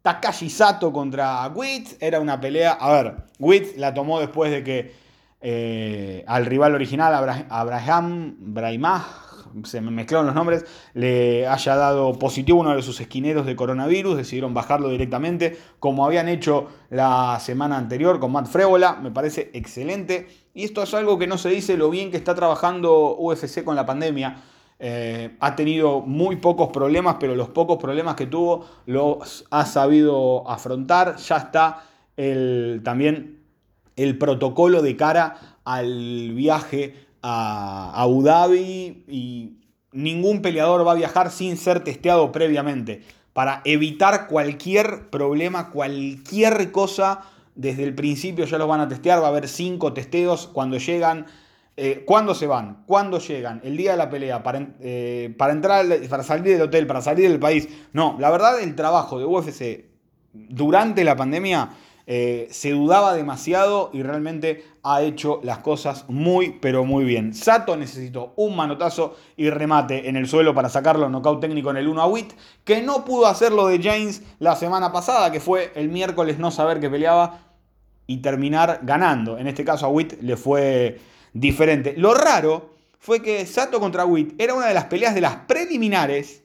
Takashi 0.00 0.48
Sato 0.48 0.92
contra 0.92 1.48
Witt, 1.48 2.00
era 2.00 2.20
una 2.20 2.40
pelea, 2.40 2.74
a 2.74 2.92
ver, 2.92 3.16
Witt 3.40 3.76
la 3.78 3.92
tomó 3.92 4.20
después 4.20 4.52
de 4.52 4.62
que 4.62 4.94
eh, 5.40 6.22
al 6.28 6.46
rival 6.46 6.76
original, 6.76 7.46
Abraham 7.48 8.36
Braimah, 8.38 9.24
se 9.64 9.80
me 9.80 9.90
mezclaron 9.90 10.26
los 10.26 10.36
nombres, 10.36 10.64
le 10.92 11.48
haya 11.48 11.74
dado 11.74 12.16
positivo 12.16 12.60
uno 12.60 12.76
de 12.76 12.82
sus 12.82 13.00
esquineros 13.00 13.44
de 13.44 13.56
coronavirus, 13.56 14.18
decidieron 14.18 14.54
bajarlo 14.54 14.88
directamente, 14.88 15.58
como 15.80 16.06
habían 16.06 16.28
hecho 16.28 16.68
la 16.90 17.40
semana 17.40 17.76
anterior 17.76 18.20
con 18.20 18.30
Matt 18.30 18.46
Frébola, 18.46 19.00
me 19.02 19.10
parece 19.10 19.50
excelente. 19.52 20.43
Y 20.54 20.64
esto 20.64 20.82
es 20.84 20.94
algo 20.94 21.18
que 21.18 21.26
no 21.26 21.36
se 21.36 21.50
dice 21.50 21.76
lo 21.76 21.90
bien 21.90 22.12
que 22.12 22.16
está 22.16 22.34
trabajando 22.34 23.16
UFC 23.18 23.64
con 23.64 23.74
la 23.74 23.84
pandemia. 23.84 24.36
Eh, 24.78 25.36
ha 25.40 25.56
tenido 25.56 26.00
muy 26.00 26.36
pocos 26.36 26.68
problemas, 26.68 27.16
pero 27.18 27.34
los 27.34 27.48
pocos 27.48 27.78
problemas 27.78 28.14
que 28.14 28.26
tuvo 28.26 28.64
los 28.86 29.44
ha 29.50 29.66
sabido 29.66 30.48
afrontar. 30.48 31.16
Ya 31.16 31.36
está 31.38 31.82
el, 32.16 32.82
también 32.84 33.40
el 33.96 34.16
protocolo 34.16 34.80
de 34.80 34.96
cara 34.96 35.58
al 35.64 36.32
viaje 36.34 37.06
a 37.22 37.92
Abu 37.94 38.22
Dhabi 38.22 39.04
y 39.08 39.58
ningún 39.92 40.40
peleador 40.42 40.86
va 40.86 40.92
a 40.92 40.96
viajar 40.96 41.30
sin 41.30 41.56
ser 41.56 41.82
testeado 41.82 42.30
previamente 42.30 43.02
para 43.32 43.60
evitar 43.64 44.28
cualquier 44.28 45.10
problema, 45.10 45.70
cualquier 45.70 46.70
cosa. 46.70 47.22
Desde 47.54 47.84
el 47.84 47.94
principio 47.94 48.44
ya 48.44 48.58
los 48.58 48.68
van 48.68 48.80
a 48.80 48.88
testear, 48.88 49.20
va 49.22 49.26
a 49.26 49.30
haber 49.30 49.48
cinco 49.48 49.92
testeos 49.92 50.48
cuando 50.52 50.78
llegan. 50.78 51.26
Eh, 51.76 52.04
¿Cuándo 52.06 52.34
se 52.34 52.46
van? 52.46 52.84
¿Cuándo 52.86 53.18
llegan? 53.18 53.60
El 53.64 53.76
día 53.76 53.92
de 53.92 53.96
la 53.96 54.10
pelea, 54.10 54.42
para, 54.42 54.68
eh, 54.80 55.34
para 55.36 55.52
entrar, 55.52 55.86
para 56.08 56.22
salir 56.22 56.44
del 56.44 56.62
hotel, 56.62 56.86
para 56.86 57.00
salir 57.00 57.28
del 57.28 57.40
país. 57.40 57.68
No, 57.92 58.16
la 58.20 58.30
verdad, 58.30 58.60
el 58.60 58.74
trabajo 58.74 59.18
de 59.18 59.24
UFC 59.24 59.84
durante 60.32 61.04
la 61.04 61.16
pandemia 61.16 61.70
eh, 62.06 62.48
se 62.50 62.70
dudaba 62.70 63.14
demasiado 63.14 63.90
y 63.92 64.02
realmente 64.02 64.64
ha 64.82 65.00
hecho 65.02 65.40
las 65.42 65.58
cosas 65.58 66.04
muy, 66.08 66.58
pero 66.60 66.84
muy 66.84 67.04
bien. 67.04 67.32
Sato 67.32 67.76
necesitó 67.76 68.34
un 68.36 68.56
manotazo 68.56 69.16
y 69.36 69.48
remate 69.48 70.08
en 70.08 70.16
el 70.16 70.28
suelo 70.28 70.54
para 70.54 70.68
sacarlo 70.68 71.08
nocaut 71.08 71.40
técnico 71.40 71.70
en 71.70 71.78
el 71.78 71.88
1 71.88 72.02
a 72.02 72.06
WIT, 72.06 72.32
que 72.64 72.82
no 72.82 73.04
pudo 73.04 73.26
hacerlo 73.26 73.66
de 73.68 73.82
James 73.82 74.22
la 74.38 74.54
semana 74.54 74.92
pasada, 74.92 75.32
que 75.32 75.40
fue 75.40 75.72
el 75.74 75.88
miércoles 75.88 76.38
no 76.38 76.50
saber 76.50 76.78
que 76.78 76.90
peleaba 76.90 77.40
y 78.06 78.18
terminar 78.18 78.80
ganando. 78.82 79.38
En 79.38 79.46
este 79.46 79.64
caso 79.64 79.86
a 79.86 79.88
WIT 79.88 80.20
le 80.20 80.36
fue 80.36 81.00
diferente. 81.32 81.94
Lo 81.96 82.12
raro 82.14 82.74
fue 82.98 83.22
que 83.22 83.46
Sato 83.46 83.80
contra 83.80 84.04
WIT 84.04 84.40
era 84.40 84.54
una 84.54 84.66
de 84.66 84.74
las 84.74 84.84
peleas 84.84 85.14
de 85.14 85.22
las 85.22 85.36
preliminares 85.36 86.43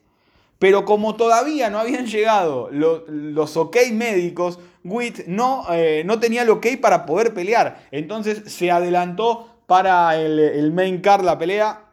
pero 0.60 0.84
como 0.84 1.16
todavía 1.16 1.70
no 1.70 1.78
habían 1.78 2.04
llegado 2.04 2.68
los, 2.70 3.56
ok 3.56 3.76
médicos, 3.92 4.58
Witt 4.84 5.26
no, 5.26 5.64
eh, 5.72 6.02
no 6.04 6.20
tenía 6.20 6.42
el 6.42 6.50
ok 6.50 6.66
para 6.82 7.06
poder 7.06 7.32
pelear. 7.32 7.86
Entonces 7.90 8.42
se 8.52 8.70
adelantó 8.70 9.48
para 9.66 10.20
el, 10.20 10.70
main 10.72 11.00
card 11.00 11.24
la 11.24 11.38
pelea. 11.38 11.86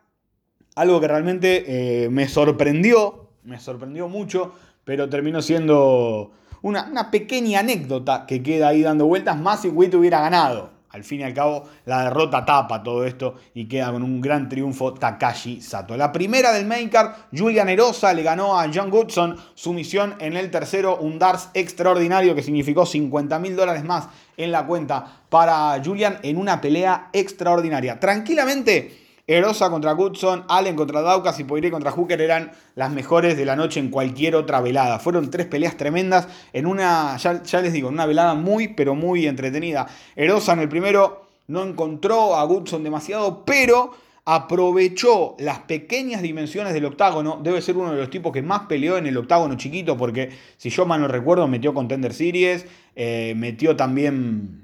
Algo 0.76 1.00
que 1.00 1.08
realmente 1.08 1.64
eh, 2.04 2.10
me 2.10 2.28
sorprendió, 2.28 3.30
me 3.44 3.58
sorprendió 3.58 4.10
mucho, 4.10 4.54
pero 4.84 5.08
terminó 5.08 5.42
siendo 5.42 6.32
una, 6.62 7.10
pequeña 7.10 7.62
anécdota 7.62 8.26
que 8.28 8.44
queda 8.44 8.68
ahí 8.68 8.82
dando 8.82 9.06
vueltas, 9.06 9.40
más 9.40 9.62
si 9.62 9.70
Witt 9.70 9.94
hubiera 9.94 10.20
ganado. 10.20 10.77
Al 10.90 11.04
fin 11.04 11.22
y 11.22 11.24
al 11.24 11.34
cabo 11.34 11.66
la 11.86 12.04
derrota 12.04 12.46
tapa 12.46 12.84
todo 12.84 13.06
esto 13.06 13.36
y 13.54 13.68
queda 13.68 13.92
con 13.92 14.04
un 14.04 14.22
gran 14.22 14.48
triunfo 14.50 14.94
Takashi 14.94 15.62
Sato. 15.62 15.98
La 15.98 16.12
primera 16.12 16.52
del 16.54 16.66
main 16.66 16.90
card, 16.90 17.12
Julian 17.36 17.70
Erosa 17.70 18.14
le 18.14 18.24
ganó 18.24 18.60
a 18.60 18.70
John 18.74 18.90
Goodson 18.90 19.38
su 19.56 19.74
misión 19.74 20.16
en 20.20 20.38
el 20.38 20.52
tercero, 20.52 20.98
un 20.98 21.20
Dars 21.20 21.50
extraordinario 21.54 22.36
que 22.36 22.44
significó 22.44 22.86
50 22.86 23.40
mil 23.40 23.56
dólares 23.56 23.84
más 23.84 24.08
en 24.38 24.52
la 24.52 24.66
cuenta 24.66 25.24
para 25.30 25.82
Julian 25.84 26.20
en 26.24 26.38
una 26.38 26.62
pelea 26.62 27.10
extraordinaria. 27.14 28.00
Tranquilamente 28.00 29.07
Erosa 29.30 29.70
contra 29.70 29.92
Goodson, 29.92 30.46
Allen 30.48 30.78
contra 30.78 31.02
Daukas 31.02 31.38
y 31.42 31.44
Poirier 31.44 31.74
contra 31.74 31.92
Hooker 31.92 32.22
eran 32.22 32.54
las 32.76 32.94
mejores 32.94 33.36
de 33.36 33.44
la 33.44 33.58
noche 33.58 33.82
en 33.82 33.90
cualquier 33.90 34.38
otra 34.38 34.62
velada. 34.62 35.00
Fueron 35.00 35.30
tres 35.30 35.48
peleas 35.48 35.76
tremendas 35.76 36.30
en 36.54 36.66
una, 36.66 37.18
ya, 37.18 37.62
les 37.62 37.74
digo, 37.74 37.90
en 37.90 37.96
una 37.96 38.06
velada 38.06 38.36
muy, 38.36 38.70
pero 38.70 38.96
muy 38.96 39.28
entretenida. 39.28 39.86
Erosa 40.16 40.54
en 40.54 40.60
el 40.60 40.70
primero 40.70 41.28
no 41.48 41.64
encontró 41.64 42.38
a 42.38 42.46
Goodson 42.46 42.86
demasiado, 42.86 43.44
pero 43.44 43.92
aprovechó 44.24 45.36
las 45.40 45.60
pequeñas 45.60 46.22
dimensiones 46.22 46.74
del 46.74 46.86
octágono. 46.86 47.42
Debe 47.44 47.62
ser 47.62 47.76
uno 47.76 47.92
de 47.92 48.00
los 48.00 48.10
tipos 48.10 48.32
que 48.32 48.42
más 48.42 48.62
peleó 48.62 48.98
en 48.98 49.08
el 49.08 49.18
octágono 49.18 49.58
chiquito, 49.58 49.98
porque 49.98 50.30
si 50.56 50.70
yo 50.70 50.86
mal 50.86 51.02
no 51.02 51.10
recuerdo, 51.10 51.50
metió 51.50 51.74
Contender 51.74 52.14
Series, 52.14 52.66
eh, 52.96 53.34
metió 53.36 53.76
también... 53.76 54.64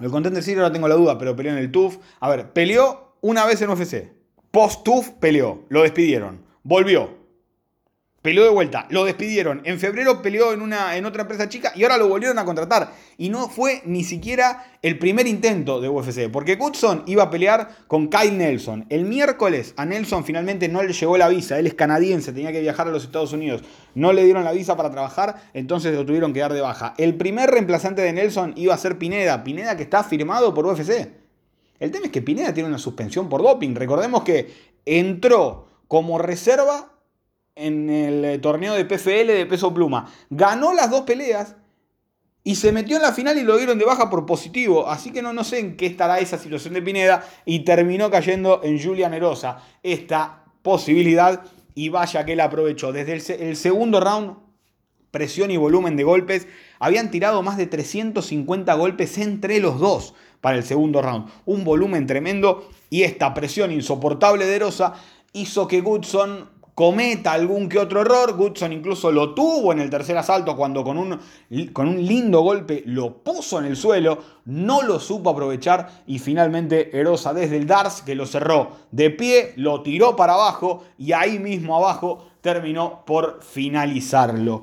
El 0.00 0.10
Contender 0.12 0.44
Series 0.44 0.60
ahora 0.60 0.72
tengo 0.72 0.86
la 0.86 0.94
duda, 0.94 1.18
pero 1.18 1.34
peleó 1.34 1.50
en 1.50 1.58
el 1.58 1.72
TUF. 1.72 1.98
A 2.20 2.28
ver, 2.28 2.52
peleó 2.52 3.07
una 3.20 3.44
vez 3.46 3.60
en 3.62 3.70
UFC. 3.70 4.12
Post-TUF 4.50 5.10
peleó, 5.20 5.64
lo 5.68 5.82
despidieron. 5.82 6.44
Volvió. 6.62 7.18
Peleó 8.20 8.42
de 8.42 8.50
vuelta, 8.50 8.86
lo 8.90 9.04
despidieron. 9.04 9.62
En 9.64 9.78
febrero 9.78 10.20
peleó 10.22 10.52
en, 10.52 10.60
una, 10.60 10.96
en 10.96 11.06
otra 11.06 11.22
empresa 11.22 11.48
chica 11.48 11.72
y 11.76 11.84
ahora 11.84 11.96
lo 11.98 12.08
volvieron 12.08 12.38
a 12.38 12.44
contratar. 12.44 12.92
Y 13.16 13.28
no 13.28 13.48
fue 13.48 13.80
ni 13.84 14.02
siquiera 14.02 14.72
el 14.82 14.98
primer 14.98 15.28
intento 15.28 15.80
de 15.80 15.88
UFC, 15.88 16.28
porque 16.28 16.56
Goodson 16.56 17.04
iba 17.06 17.22
a 17.22 17.30
pelear 17.30 17.68
con 17.86 18.08
Kyle 18.08 18.36
Nelson. 18.36 18.86
El 18.88 19.04
miércoles 19.04 19.72
a 19.76 19.86
Nelson 19.86 20.24
finalmente 20.24 20.68
no 20.68 20.82
le 20.82 20.92
llegó 20.92 21.16
la 21.16 21.28
visa. 21.28 21.60
Él 21.60 21.68
es 21.68 21.74
canadiense, 21.74 22.32
tenía 22.32 22.50
que 22.50 22.60
viajar 22.60 22.88
a 22.88 22.90
los 22.90 23.04
Estados 23.04 23.32
Unidos. 23.32 23.62
No 23.94 24.12
le 24.12 24.24
dieron 24.24 24.42
la 24.42 24.52
visa 24.52 24.76
para 24.76 24.90
trabajar, 24.90 25.40
entonces 25.54 25.94
lo 25.94 26.04
tuvieron 26.04 26.32
que 26.32 26.40
dar 26.40 26.52
de 26.52 26.60
baja. 26.60 26.94
El 26.98 27.14
primer 27.14 27.50
reemplazante 27.50 28.02
de 28.02 28.12
Nelson 28.12 28.52
iba 28.56 28.74
a 28.74 28.78
ser 28.78 28.98
Pineda. 28.98 29.44
Pineda 29.44 29.76
que 29.76 29.84
está 29.84 30.02
firmado 30.02 30.52
por 30.54 30.66
UFC. 30.66 31.27
El 31.78 31.90
tema 31.90 32.06
es 32.06 32.12
que 32.12 32.22
Pineda 32.22 32.52
tiene 32.52 32.68
una 32.68 32.78
suspensión 32.78 33.28
por 33.28 33.42
doping. 33.42 33.74
Recordemos 33.74 34.22
que 34.22 34.52
entró 34.84 35.68
como 35.86 36.18
reserva 36.18 36.92
en 37.54 37.90
el 37.90 38.24
eh, 38.24 38.38
torneo 38.38 38.74
de 38.74 38.84
PFL 38.84 39.26
de 39.26 39.46
peso 39.46 39.72
pluma. 39.72 40.12
Ganó 40.30 40.72
las 40.72 40.90
dos 40.90 41.02
peleas 41.02 41.56
y 42.44 42.56
se 42.56 42.72
metió 42.72 42.96
en 42.96 43.02
la 43.02 43.12
final 43.12 43.36
y 43.38 43.42
lo 43.42 43.56
dieron 43.56 43.78
de 43.78 43.84
baja 43.84 44.10
por 44.10 44.26
positivo. 44.26 44.88
Así 44.88 45.12
que 45.12 45.22
no, 45.22 45.32
no 45.32 45.44
sé 45.44 45.58
en 45.58 45.76
qué 45.76 45.86
estará 45.86 46.18
esa 46.18 46.38
situación 46.38 46.74
de 46.74 46.82
Pineda 46.82 47.28
y 47.44 47.60
terminó 47.60 48.10
cayendo 48.10 48.60
en 48.62 48.82
Julia 48.82 49.08
Nerosa 49.08 49.58
esta 49.82 50.44
posibilidad 50.62 51.42
y 51.74 51.90
vaya 51.90 52.24
que 52.24 52.36
la 52.36 52.44
aprovechó. 52.44 52.92
Desde 52.92 53.48
el 53.48 53.56
segundo 53.56 54.00
round, 54.00 54.36
presión 55.10 55.50
y 55.50 55.56
volumen 55.56 55.96
de 55.96 56.04
golpes, 56.04 56.46
habían 56.78 57.10
tirado 57.10 57.42
más 57.42 57.56
de 57.56 57.66
350 57.66 58.74
golpes 58.74 59.18
entre 59.18 59.60
los 59.60 59.78
dos 59.78 60.14
para 60.40 60.56
el 60.56 60.64
segundo 60.64 61.02
round. 61.02 61.28
Un 61.46 61.64
volumen 61.64 62.06
tremendo 62.06 62.68
y 62.90 63.02
esta 63.02 63.34
presión 63.34 63.72
insoportable 63.72 64.46
de 64.46 64.58
Rosa 64.58 64.94
hizo 65.32 65.68
que 65.68 65.80
Goodson 65.80 66.48
cometa 66.78 67.32
algún 67.32 67.68
que 67.68 67.80
otro 67.80 68.02
error. 68.02 68.36
Goodson 68.36 68.72
incluso 68.72 69.10
lo 69.10 69.34
tuvo 69.34 69.72
en 69.72 69.80
el 69.80 69.90
tercer 69.90 70.16
asalto 70.16 70.56
cuando 70.56 70.84
con 70.84 70.96
un, 70.96 71.20
con 71.72 71.88
un 71.88 72.06
lindo 72.06 72.40
golpe 72.42 72.84
lo 72.86 73.14
puso 73.18 73.58
en 73.58 73.64
el 73.64 73.76
suelo, 73.76 74.18
no 74.44 74.82
lo 74.82 75.00
supo 75.00 75.30
aprovechar 75.30 76.04
y 76.06 76.20
finalmente 76.20 76.96
Erosa 76.96 77.34
desde 77.34 77.56
el 77.56 77.66
Dars 77.66 78.02
que 78.02 78.14
lo 78.14 78.26
cerró 78.26 78.76
de 78.92 79.10
pie, 79.10 79.54
lo 79.56 79.82
tiró 79.82 80.14
para 80.14 80.34
abajo 80.34 80.84
y 80.96 81.10
ahí 81.10 81.40
mismo 81.40 81.76
abajo 81.76 82.28
terminó 82.40 83.04
por 83.04 83.42
finalizarlo. 83.42 84.62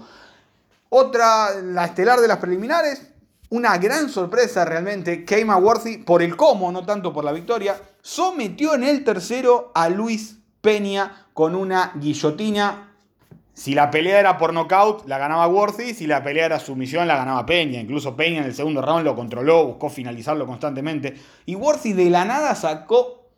Otra, 0.88 1.50
la 1.62 1.84
estelar 1.84 2.22
de 2.22 2.30
las 2.30 2.38
preliminares, 2.38 3.12
una 3.56 3.78
gran 3.78 4.10
sorpresa 4.10 4.66
realmente. 4.66 5.24
Keima 5.24 5.56
Worthy, 5.58 6.00
por 6.00 6.22
el 6.22 6.36
cómo, 6.36 6.72
no 6.72 6.86
tanto 6.86 7.14
por 7.14 7.24
la 7.24 7.32
victoria, 7.32 7.80
sometió 8.02 8.76
en 8.76 8.84
el 8.84 9.04
tercero 9.06 9.72
a 9.74 9.88
Luis 9.88 10.40
Peña 10.60 11.28
con 11.34 11.56
una 11.56 11.94
guillotina. 11.96 12.92
Si 13.54 13.74
la 13.74 13.90
pelea 13.90 14.20
era 14.20 14.38
por 14.38 14.54
nocaut, 14.54 15.08
la 15.08 15.18
ganaba 15.18 15.48
Worthy. 15.48 15.94
Si 15.94 16.06
la 16.06 16.22
pelea 16.22 16.48
era 16.48 16.60
sumisión, 16.60 17.08
la 17.08 17.16
ganaba 17.16 17.46
Peña. 17.46 17.80
Incluso 17.80 18.16
Peña 18.16 18.40
en 18.40 18.46
el 18.46 18.54
segundo 18.54 18.82
round 18.82 19.06
lo 19.06 19.16
controló, 19.16 19.66
buscó 19.68 19.90
finalizarlo 19.90 20.46
constantemente. 20.46 21.16
Y 21.46 21.56
Worthy 21.56 21.94
de 21.94 22.10
la 22.10 22.26
nada 22.26 22.54
sacó 22.56 23.30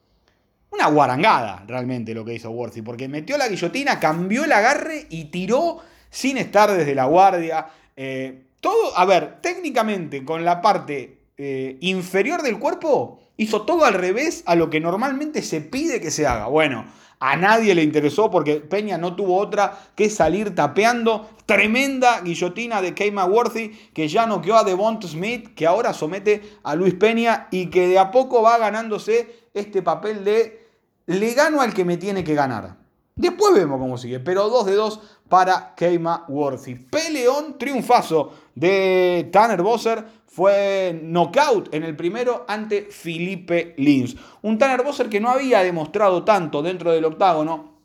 una 0.71 0.87
guarangada, 0.87 1.63
realmente, 1.67 2.15
lo 2.15 2.25
que 2.25 2.33
hizo 2.33 2.49
Worthy. 2.49 2.81
Porque 2.81 3.07
metió 3.07 3.37
la 3.37 3.47
guillotina, 3.47 3.99
cambió 3.99 4.45
el 4.45 4.51
agarre 4.51 5.05
y 5.11 5.25
tiró 5.25 5.77
sin 6.09 6.37
estar 6.37 6.71
desde 6.71 6.95
la 6.95 7.05
guardia. 7.05 7.67
Eh, 7.95 8.46
todo, 8.59 8.97
a 8.97 9.05
ver, 9.05 9.41
técnicamente 9.41 10.25
con 10.25 10.43
la 10.45 10.61
parte 10.61 11.19
eh, 11.37 11.77
inferior 11.81 12.41
del 12.41 12.59
cuerpo, 12.59 13.19
hizo 13.37 13.61
todo 13.63 13.85
al 13.85 13.93
revés 13.93 14.43
a 14.45 14.55
lo 14.55 14.69
que 14.69 14.79
normalmente 14.79 15.41
se 15.41 15.61
pide 15.61 16.01
que 16.01 16.11
se 16.11 16.25
haga. 16.25 16.47
Bueno, 16.47 16.85
a 17.19 17.35
nadie 17.35 17.73
le 17.73 17.83
interesó 17.83 18.29
porque 18.29 18.55
Peña 18.55 18.97
no 18.97 19.15
tuvo 19.15 19.37
otra 19.37 19.77
que 19.95 20.09
salir 20.09 20.53
tapeando. 20.53 21.29
Tremenda 21.45 22.21
guillotina 22.21 22.81
de 22.81 22.93
Keima 22.93 23.25
Worthy 23.25 23.69
que 23.93 24.07
ya 24.07 24.25
noqueó 24.27 24.57
a 24.57 24.63
Devont 24.63 25.03
Smith, 25.05 25.53
que 25.55 25.65
ahora 25.65 25.93
somete 25.93 26.57
a 26.63 26.75
Luis 26.75 26.93
Peña 26.93 27.47
y 27.51 27.67
que 27.67 27.87
de 27.87 27.97
a 27.97 28.11
poco 28.11 28.41
va 28.41 28.57
ganándose 28.57 29.47
este 29.53 29.81
papel 29.81 30.23
de 30.23 30.67
le 31.07 31.33
gano 31.33 31.61
al 31.61 31.73
que 31.73 31.85
me 31.85 31.97
tiene 31.97 32.23
que 32.23 32.35
ganar. 32.35 32.77
Después 33.15 33.55
vemos 33.55 33.79
cómo 33.79 33.97
sigue, 33.97 34.19
pero 34.19 34.47
2 34.49 34.65
de 34.67 34.75
2 34.75 34.99
para 35.27 35.73
Keima 35.75 36.25
Worthy. 36.27 36.75
Peleón, 36.75 37.57
triunfazo 37.57 38.31
de 38.57 39.29
Tanner 39.31 39.61
Bosser. 39.61 40.03
Fue 40.25 40.99
knockout 41.03 41.73
en 41.73 41.83
el 41.83 41.95
primero 41.95 42.45
ante 42.47 42.87
Felipe 42.89 43.75
Lins. 43.77 44.15
Un 44.41 44.57
Tanner 44.57 44.83
Bosser 44.83 45.09
que 45.09 45.19
no 45.19 45.29
había 45.29 45.61
demostrado 45.63 46.23
tanto 46.23 46.61
dentro 46.61 46.91
del 46.91 47.05
octágono. 47.05 47.77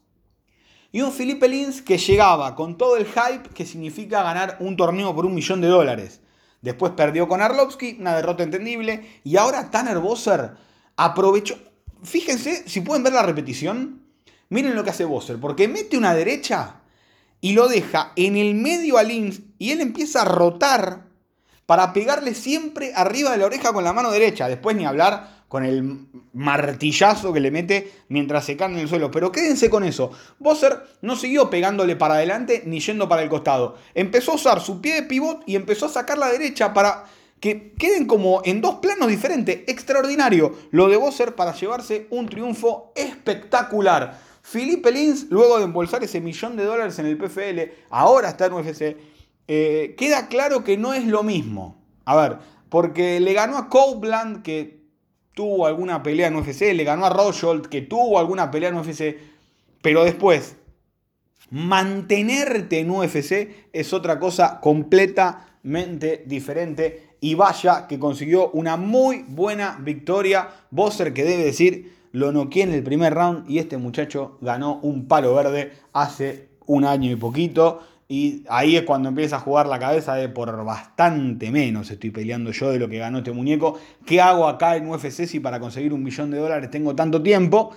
Y 0.91 1.01
un 1.03 1.13
Felipe 1.13 1.49
Lins 1.49 1.83
que 1.83 1.99
llegaba 1.99 2.55
con 2.55 2.77
todo 2.77 2.97
el 2.97 3.07
hype 3.07 3.51
que 3.55 3.67
significa 3.67 4.23
ganar 4.23 4.57
un 4.61 4.77
torneo 4.77 5.15
por 5.15 5.27
un 5.27 5.35
millón 5.35 5.61
de 5.61 5.69
dólares. 5.69 6.21
Después 6.61 6.93
perdió 6.93 7.29
con 7.29 7.43
Arlovsky, 7.43 7.97
una 8.01 8.17
derrota 8.17 8.43
entendible. 8.43 9.21
Y 9.25 9.37
ahora 9.37 9.71
Tanner 9.71 9.99
Bosser 9.99 10.53
aprovechó. 10.97 11.57
Fíjense, 12.03 12.69
si 12.69 12.81
pueden 12.81 13.03
ver 13.03 13.13
la 13.13 13.23
repetición, 13.23 14.03
miren 14.49 14.75
lo 14.75 14.85
que 14.85 14.91
hace 14.91 15.05
Bosser, 15.05 15.39
porque 15.39 15.69
mete 15.69 15.97
una 15.97 16.15
derecha 16.15 16.82
y 17.43 17.53
lo 17.53 17.69
deja 17.69 18.13
en 18.17 18.37
el 18.39 18.55
medio 18.55 18.97
a 18.97 19.03
Lins 19.03 19.43
y 19.59 19.73
él 19.73 19.83
empieza 19.83 20.23
a 20.23 20.25
rotar 20.25 21.03
para 21.67 21.93
pegarle 21.93 22.35
siempre 22.35 22.93
arriba 22.95 23.33
de 23.33 23.39
la 23.39 23.47
oreja 23.47 23.73
con 23.73 23.85
la 23.85 23.93
mano 23.93 24.11
derecha. 24.11 24.49
Después 24.49 24.77
ni 24.77 24.87
hablar 24.87 25.43
con 25.49 25.65
el 25.65 26.07
martillazo 26.33 27.33
que 27.33 27.41
le 27.41 27.51
mete 27.51 27.93
mientras 28.09 28.45
se 28.47 28.57
cae 28.57 28.71
en 28.71 28.79
el 28.79 28.89
suelo. 28.89 29.11
Pero 29.11 29.33
quédense 29.33 29.69
con 29.69 29.83
eso. 29.83 30.13
Bosser 30.39 30.83
no 31.03 31.17
siguió 31.17 31.51
pegándole 31.51 31.97
para 31.97 32.15
adelante 32.15 32.63
ni 32.65 32.79
yendo 32.79 33.09
para 33.09 33.23
el 33.23 33.29
costado. 33.29 33.77
Empezó 33.93 34.33
a 34.33 34.37
usar 34.37 34.61
su 34.61 34.81
pie 34.81 34.95
de 34.95 35.03
pivot 35.03 35.43
y 35.45 35.57
empezó 35.57 35.87
a 35.87 35.91
sacar 35.91 36.19
la 36.19 36.31
derecha 36.31 36.73
para 36.73 37.05
que 37.41 37.73
queden 37.73 38.07
como 38.07 38.41
en 38.45 38.61
dos 38.61 38.77
planos 38.77 39.09
diferentes. 39.09 39.63
Extraordinario 39.67 40.55
lo 40.71 40.89
de 40.89 40.97
Bosser 40.97 41.35
para 41.35 41.55
llevarse 41.55 42.07
un 42.11 42.29
triunfo 42.29 42.93
espectacular. 42.95 44.32
Felipe 44.43 44.91
Lins, 44.91 45.29
luego 45.31 45.59
de 45.59 45.65
embolsar 45.65 46.03
ese 46.03 46.21
millón 46.21 46.57
de 46.57 46.65
dólares 46.65 46.99
en 46.99 47.07
el 47.07 47.17
PFL, 47.17 47.61
ahora 47.91 48.31
está 48.31 48.47
en 48.47 48.53
UFC, 48.55 48.97
eh, 49.49 49.95
queda 49.97 50.29
claro 50.29 50.65
que 50.65 50.77
no 50.77 50.93
es 50.93 51.07
lo 51.07 51.23
mismo. 51.23 51.81
A 52.05 52.17
ver, 52.17 52.39
porque 52.69 53.21
le 53.21 53.33
ganó 53.33 53.57
a 53.57 53.69
Copeland, 53.69 54.43
que 54.43 54.83
tuvo 55.35 55.67
alguna 55.67 56.03
pelea 56.03 56.27
en 56.27 56.37
UFC, 56.37 56.75
le 56.75 56.85
ganó 56.85 57.07
a 57.07 57.11
Roshold, 57.11 57.69
que 57.69 57.83
tuvo 57.83 58.19
alguna 58.19 58.51
pelea 58.51 58.71
en 58.71 58.77
UFC, 58.77 59.17
pero 59.81 60.05
después, 60.05 60.57
mantenerte 61.51 62.81
en 62.81 62.91
UFC 62.91 63.69
es 63.73 63.93
otra 63.93 64.19
cosa 64.19 64.61
completamente 64.61 66.25
diferente. 66.27 67.17
Y 67.21 67.35
vaya 67.37 67.87
que 67.87 68.01
consiguió 68.01 68.51
una 68.51 68.77
muy 68.77 69.25
buena 69.29 69.79
victoria. 69.81 70.49
Bosser 70.71 71.13
que 71.13 71.23
debe 71.23 71.45
decir 71.45 72.02
lo 72.13 72.31
noqueé 72.31 72.63
en 72.65 72.73
el 72.73 72.83
primer 72.83 73.15
round 73.15 73.51
y 73.51 73.59
este 73.59 73.79
muchacho 73.79 74.39
ganó 74.41 74.79
un 74.83 75.09
palo 75.09 75.35
verde 75.35 75.73
hace 75.93 76.49
un 76.67 76.85
año 76.85 77.11
y 77.11 77.17
poquito. 77.17 77.81
Y 78.09 78.45
ahí 78.51 78.77
es 78.77 78.83
cuando 78.83 79.09
empieza 79.09 79.37
a 79.37 79.41
jugar 79.41 79.67
la 79.67 79.79
cabeza 79.79 80.15
de 80.15 80.29
por 80.29 80.65
bastante 80.65 81.51
menos 81.51 81.91
estoy 81.91 82.11
peleando 82.11 82.51
yo 82.53 82.71
de 82.71 82.79
lo 82.79 82.89
que 82.89 82.99
ganó 82.99 83.19
este 83.19 83.33
muñeco. 83.33 83.79
¿Qué 84.05 84.21
hago 84.21 84.47
acá 84.47 84.77
en 84.77 84.89
UFC 84.89 85.25
si 85.25 85.41
para 85.41 85.59
conseguir 85.61 85.95
un 85.95 86.03
millón 86.03 86.31
de 86.31 86.39
dólares 86.39 86.71
tengo 86.71 86.95
tanto 86.95 87.23
tiempo? 87.23 87.75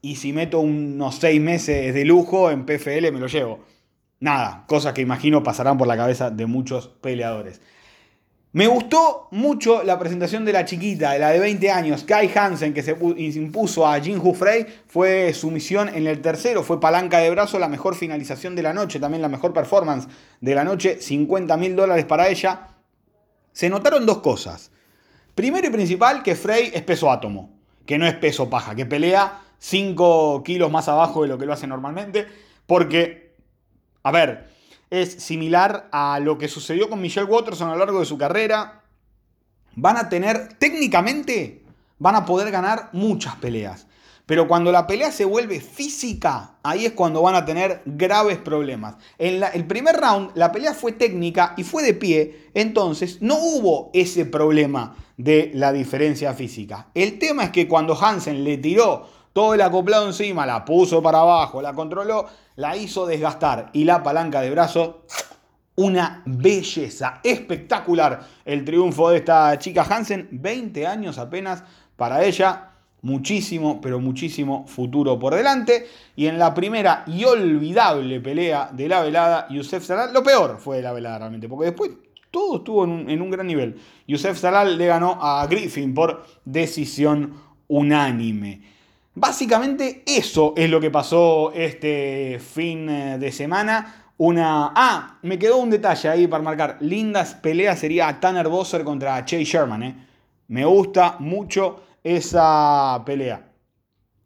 Y 0.00 0.16
si 0.16 0.32
meto 0.32 0.60
unos 0.60 1.16
seis 1.16 1.40
meses 1.40 1.94
de 1.94 2.04
lujo 2.06 2.50
en 2.50 2.64
PFL 2.64 3.12
me 3.12 3.20
lo 3.20 3.26
llevo. 3.26 3.60
Nada, 4.20 4.64
cosas 4.66 4.94
que 4.94 5.02
imagino 5.02 5.42
pasarán 5.42 5.76
por 5.76 5.86
la 5.86 5.96
cabeza 5.96 6.30
de 6.30 6.46
muchos 6.46 6.88
peleadores. 6.88 7.60
Me 8.54 8.66
gustó 8.66 9.28
mucho 9.30 9.82
la 9.82 9.98
presentación 9.98 10.44
de 10.44 10.52
la 10.52 10.66
chiquita, 10.66 11.12
de 11.12 11.18
la 11.18 11.30
de 11.30 11.38
20 11.38 11.70
años, 11.70 12.04
Kai 12.04 12.30
Hansen, 12.34 12.74
que 12.74 12.82
se 12.82 12.94
impuso 13.00 13.86
a 13.86 13.98
Jin 13.98 14.20
Hu 14.22 14.34
Frey. 14.34 14.66
Fue 14.86 15.32
su 15.32 15.50
misión 15.50 15.88
en 15.88 16.06
el 16.06 16.20
tercero, 16.20 16.62
fue 16.62 16.78
palanca 16.78 17.18
de 17.18 17.30
brazo, 17.30 17.58
la 17.58 17.68
mejor 17.68 17.94
finalización 17.94 18.54
de 18.54 18.62
la 18.62 18.74
noche, 18.74 19.00
también 19.00 19.22
la 19.22 19.30
mejor 19.30 19.54
performance 19.54 20.06
de 20.42 20.54
la 20.54 20.64
noche, 20.64 21.00
50 21.00 21.56
mil 21.56 21.74
dólares 21.74 22.04
para 22.04 22.28
ella. 22.28 22.68
Se 23.52 23.70
notaron 23.70 24.04
dos 24.04 24.18
cosas. 24.18 24.70
Primero 25.34 25.66
y 25.66 25.70
principal, 25.70 26.22
que 26.22 26.34
Frey 26.34 26.72
es 26.74 26.82
peso 26.82 27.10
átomo, 27.10 27.48
que 27.86 27.96
no 27.96 28.06
es 28.06 28.14
peso 28.16 28.50
paja, 28.50 28.74
que 28.74 28.84
pelea 28.84 29.40
5 29.60 30.42
kilos 30.44 30.70
más 30.70 30.88
abajo 30.88 31.22
de 31.22 31.28
lo 31.28 31.38
que 31.38 31.46
lo 31.46 31.54
hace 31.54 31.66
normalmente, 31.66 32.26
porque, 32.66 33.34
a 34.02 34.10
ver, 34.10 34.51
es 34.92 35.14
similar 35.14 35.88
a 35.90 36.20
lo 36.20 36.36
que 36.36 36.48
sucedió 36.48 36.90
con 36.90 37.00
Michelle 37.00 37.26
Watterson 37.26 37.70
a 37.70 37.72
lo 37.72 37.78
largo 37.78 37.98
de 37.98 38.04
su 38.04 38.18
carrera. 38.18 38.82
Van 39.74 39.96
a 39.96 40.10
tener, 40.10 40.50
técnicamente, 40.58 41.62
van 41.98 42.14
a 42.14 42.26
poder 42.26 42.50
ganar 42.50 42.90
muchas 42.92 43.34
peleas. 43.36 43.86
Pero 44.26 44.46
cuando 44.46 44.70
la 44.70 44.86
pelea 44.86 45.10
se 45.10 45.24
vuelve 45.24 45.60
física, 45.60 46.56
ahí 46.62 46.84
es 46.84 46.92
cuando 46.92 47.22
van 47.22 47.34
a 47.34 47.46
tener 47.46 47.80
graves 47.86 48.36
problemas. 48.36 48.96
En 49.16 49.42
el 49.42 49.66
primer 49.66 49.96
round, 49.96 50.32
la 50.34 50.52
pelea 50.52 50.74
fue 50.74 50.92
técnica 50.92 51.54
y 51.56 51.64
fue 51.64 51.82
de 51.82 51.94
pie, 51.94 52.50
entonces 52.52 53.22
no 53.22 53.36
hubo 53.36 53.90
ese 53.94 54.26
problema 54.26 54.94
de 55.16 55.52
la 55.54 55.72
diferencia 55.72 56.34
física. 56.34 56.88
El 56.92 57.18
tema 57.18 57.44
es 57.44 57.50
que 57.50 57.66
cuando 57.66 57.98
Hansen 57.98 58.44
le 58.44 58.58
tiró 58.58 59.08
todo 59.32 59.54
el 59.54 59.60
acoplado 59.62 60.06
encima, 60.06 60.44
la 60.46 60.64
puso 60.64 61.02
para 61.02 61.20
abajo, 61.20 61.62
la 61.62 61.72
controló, 61.72 62.26
la 62.56 62.76
hizo 62.76 63.06
desgastar 63.06 63.70
y 63.72 63.84
la 63.84 64.02
palanca 64.02 64.40
de 64.40 64.50
brazo, 64.50 65.02
una 65.76 66.22
belleza 66.26 67.20
espectacular 67.24 68.20
el 68.44 68.64
triunfo 68.64 69.08
de 69.10 69.18
esta 69.18 69.58
chica 69.58 69.86
Hansen, 69.88 70.28
20 70.30 70.86
años 70.86 71.18
apenas 71.18 71.64
para 71.96 72.24
ella. 72.24 72.68
Muchísimo, 73.04 73.80
pero 73.80 73.98
muchísimo 73.98 74.64
futuro 74.68 75.18
por 75.18 75.34
delante. 75.34 75.88
Y 76.14 76.26
en 76.26 76.38
la 76.38 76.54
primera 76.54 77.02
y 77.08 77.24
olvidable 77.24 78.20
pelea 78.20 78.70
de 78.72 78.88
la 78.88 79.02
velada, 79.02 79.48
Yusef 79.50 79.84
Salal, 79.84 80.12
lo 80.12 80.22
peor 80.22 80.58
fue 80.60 80.80
la 80.80 80.92
velada 80.92 81.18
realmente, 81.18 81.48
porque 81.48 81.66
después 81.66 81.90
todo 82.30 82.58
estuvo 82.58 82.84
en 82.84 82.90
un, 82.90 83.10
en 83.10 83.20
un 83.20 83.30
gran 83.30 83.48
nivel. 83.48 83.80
Yusef 84.06 84.38
Salal 84.38 84.78
le 84.78 84.86
ganó 84.86 85.18
a 85.20 85.44
Griffin 85.48 85.94
por 85.94 86.24
decisión 86.44 87.34
unánime. 87.66 88.71
Básicamente 89.14 90.02
eso 90.06 90.54
es 90.56 90.70
lo 90.70 90.80
que 90.80 90.90
pasó 90.90 91.52
este 91.52 92.40
fin 92.40 92.88
eh, 92.88 93.18
de 93.18 93.30
semana. 93.30 94.06
Una. 94.16 94.72
Ah, 94.74 95.18
me 95.22 95.38
quedó 95.38 95.58
un 95.58 95.68
detalle 95.68 96.08
ahí 96.08 96.26
para 96.26 96.42
marcar. 96.42 96.78
Lindas 96.80 97.34
peleas 97.34 97.78
sería 97.78 98.20
Tanner 98.20 98.48
Bosser 98.48 98.84
contra 98.84 99.22
Chase 99.24 99.44
Sherman. 99.44 99.82
Eh. 99.82 100.06
Me 100.48 100.64
gusta 100.64 101.16
mucho 101.18 101.82
esa 102.02 103.02
pelea. 103.04 103.48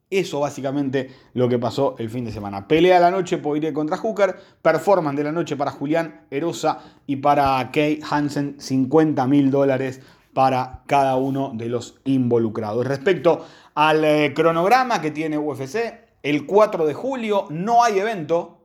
Eso 0.09 0.39
básicamente 0.39 1.11
lo 1.35 1.49
que 1.49 1.59
pasó 1.59 1.97
el 1.99 2.09
fin 2.09 2.25
de 2.25 2.31
semana. 2.31 2.69
Pelea 2.69 2.97
de 2.97 3.01
la 3.01 3.11
noche 3.11 3.39
Poirier 3.39 3.73
contra 3.73 3.97
Hooker. 3.97 4.37
Performance 4.63 5.17
de 5.17 5.25
la 5.25 5.33
noche 5.33 5.57
para 5.57 5.73
Julián 5.73 6.27
Erosa 6.31 6.79
y 7.09 7.17
para 7.17 7.73
Kay 7.73 7.99
Hansen. 8.09 8.55
50 8.61 9.27
mil 9.27 9.51
dólares 9.51 10.01
para 10.33 10.83
cada 10.87 11.17
uno 11.17 11.53
de 11.55 11.69
los 11.71 11.99
involucrados. 12.05 12.87
Respecto 12.87 13.47
al 13.77 14.05
eh, 14.05 14.33
cronograma 14.35 15.01
que 15.03 15.11
tiene 15.11 15.39
UFC, 15.39 15.77
el 16.23 16.47
4 16.47 16.87
de 16.87 16.95
julio 16.95 17.47
no 17.51 17.85
hay 17.85 17.99
evento 17.99 18.59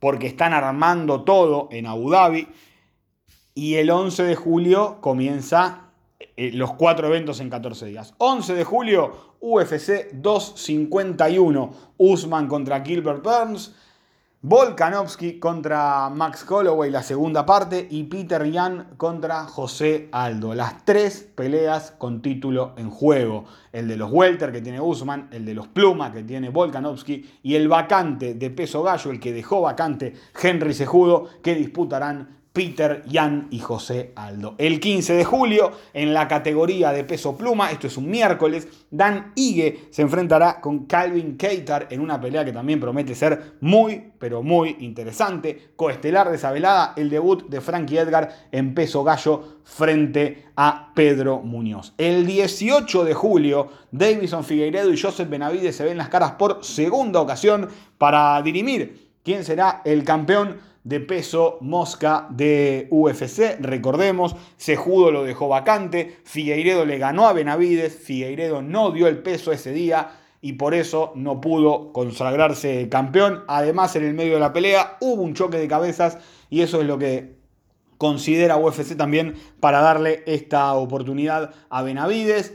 porque 0.00 0.26
están 0.26 0.52
armando 0.52 1.22
todo 1.22 1.68
en 1.70 1.86
Abu 1.86 2.10
Dhabi 2.10 2.48
y 3.54 3.76
el 3.76 3.88
11 3.88 4.24
de 4.24 4.34
julio 4.34 4.98
comienza 5.00 5.92
eh, 6.36 6.50
los 6.52 6.74
cuatro 6.74 7.06
eventos 7.06 7.38
en 7.38 7.50
14 7.50 7.86
días. 7.86 8.14
11 8.18 8.54
de 8.54 8.64
julio, 8.64 9.36
UFC 9.40 10.10
251, 10.12 11.72
Usman 11.98 12.48
contra 12.48 12.80
Gilbert 12.80 13.22
Burns. 13.22 13.76
Volkanovski 14.44 15.38
contra 15.38 16.10
Max 16.10 16.44
Holloway, 16.50 16.90
la 16.90 17.04
segunda 17.04 17.46
parte, 17.46 17.86
y 17.88 18.02
Peter 18.02 18.44
Yan 18.50 18.94
contra 18.96 19.44
José 19.44 20.08
Aldo. 20.10 20.52
Las 20.52 20.84
tres 20.84 21.28
peleas 21.32 21.92
con 21.92 22.22
título 22.22 22.72
en 22.76 22.90
juego. 22.90 23.44
El 23.72 23.86
de 23.86 23.96
los 23.96 24.10
Welter 24.10 24.50
que 24.50 24.60
tiene 24.60 24.80
Usman, 24.80 25.28
el 25.30 25.44
de 25.44 25.54
los 25.54 25.68
Pluma 25.68 26.12
que 26.12 26.24
tiene 26.24 26.48
Volkanovski 26.48 27.38
y 27.44 27.54
el 27.54 27.68
vacante 27.68 28.34
de 28.34 28.50
peso 28.50 28.82
gallo, 28.82 29.12
el 29.12 29.20
que 29.20 29.32
dejó 29.32 29.60
vacante 29.60 30.12
Henry 30.42 30.74
Sejudo, 30.74 31.28
que 31.40 31.54
disputarán 31.54 32.41
Peter, 32.52 33.02
Jan 33.10 33.48
y 33.50 33.58
José 33.60 34.12
Aldo. 34.14 34.54
El 34.58 34.78
15 34.78 35.14
de 35.14 35.24
julio, 35.24 35.72
en 35.94 36.12
la 36.12 36.28
categoría 36.28 36.92
de 36.92 37.04
peso 37.04 37.36
pluma, 37.36 37.70
esto 37.70 37.86
es 37.86 37.96
un 37.96 38.10
miércoles, 38.10 38.68
Dan 38.90 39.32
Ige 39.34 39.86
se 39.90 40.02
enfrentará 40.02 40.60
con 40.60 40.86
Calvin 40.86 41.36
Keitar 41.36 41.88
en 41.90 42.00
una 42.00 42.20
pelea 42.20 42.44
que 42.44 42.52
también 42.52 42.78
promete 42.78 43.14
ser 43.14 43.54
muy, 43.60 44.12
pero 44.18 44.42
muy 44.42 44.76
interesante. 44.80 45.72
Coestelar 45.76 46.28
de 46.28 46.36
esa 46.36 46.52
velada, 46.52 46.92
el 46.96 47.08
debut 47.08 47.48
de 47.48 47.60
Frankie 47.60 47.98
Edgar 47.98 48.48
en 48.52 48.74
peso 48.74 49.02
gallo 49.02 49.60
frente 49.64 50.46
a 50.56 50.92
Pedro 50.94 51.40
Muñoz. 51.40 51.94
El 51.96 52.26
18 52.26 53.04
de 53.04 53.14
julio, 53.14 53.68
Davison 53.90 54.44
Figueiredo 54.44 54.92
y 54.92 55.00
Joseph 55.00 55.28
Benavides 55.28 55.76
se 55.76 55.84
ven 55.84 55.96
las 55.96 56.08
caras 56.08 56.32
por 56.32 56.64
segunda 56.64 57.20
ocasión 57.20 57.68
para 57.96 58.40
dirimir 58.42 59.10
quién 59.24 59.44
será 59.44 59.82
el 59.84 60.04
campeón 60.04 60.58
de 60.84 61.00
peso 61.00 61.58
mosca 61.60 62.26
de 62.30 62.88
UFC. 62.90 63.58
Recordemos, 63.60 64.34
Sejudo 64.56 65.10
lo 65.10 65.24
dejó 65.24 65.48
vacante, 65.48 66.18
Figueiredo 66.24 66.84
le 66.84 66.98
ganó 66.98 67.26
a 67.26 67.32
Benavides, 67.32 67.94
Figueiredo 67.94 68.62
no 68.62 68.90
dio 68.90 69.06
el 69.06 69.18
peso 69.18 69.52
ese 69.52 69.72
día 69.72 70.18
y 70.40 70.54
por 70.54 70.74
eso 70.74 71.12
no 71.14 71.40
pudo 71.40 71.92
consagrarse 71.92 72.88
campeón. 72.88 73.44
Además, 73.46 73.94
en 73.96 74.04
el 74.04 74.14
medio 74.14 74.34
de 74.34 74.40
la 74.40 74.52
pelea 74.52 74.96
hubo 75.00 75.22
un 75.22 75.34
choque 75.34 75.58
de 75.58 75.68
cabezas 75.68 76.18
y 76.50 76.62
eso 76.62 76.80
es 76.80 76.86
lo 76.86 76.98
que 76.98 77.36
considera 77.96 78.56
UFC 78.56 78.96
también 78.96 79.36
para 79.60 79.80
darle 79.80 80.24
esta 80.26 80.74
oportunidad 80.74 81.54
a 81.70 81.82
Benavides. 81.82 82.54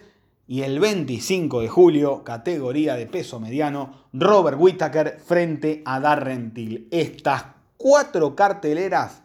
Y 0.50 0.62
el 0.62 0.80
25 0.80 1.62
de 1.62 1.68
julio, 1.68 2.24
categoría 2.24 2.96
de 2.96 3.06
peso 3.06 3.40
mediano, 3.40 4.08
Robert 4.14 4.58
Whittaker 4.60 5.20
frente 5.26 5.82
a 5.86 6.00
Darren 6.00 6.54
Till. 6.54 6.88
Estas 6.92 7.57
cuatro 7.78 8.36
carteleras 8.36 9.22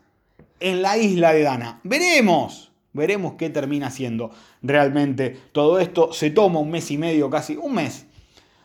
en 0.61 0.83
la 0.83 0.97
isla 0.97 1.33
de 1.33 1.43
Dana. 1.43 1.81
Veremos, 1.83 2.73
veremos 2.93 3.35
qué 3.35 3.51
termina 3.51 3.91
siendo 3.91 4.31
realmente 4.63 5.31
todo 5.53 5.79
esto. 5.81 6.13
Se 6.13 6.31
toma 6.31 6.61
un 6.61 6.71
mes 6.71 6.91
y 6.91 6.99
medio, 6.99 7.29
casi 7.29 7.57
un 7.57 7.75
mes. 7.75 8.07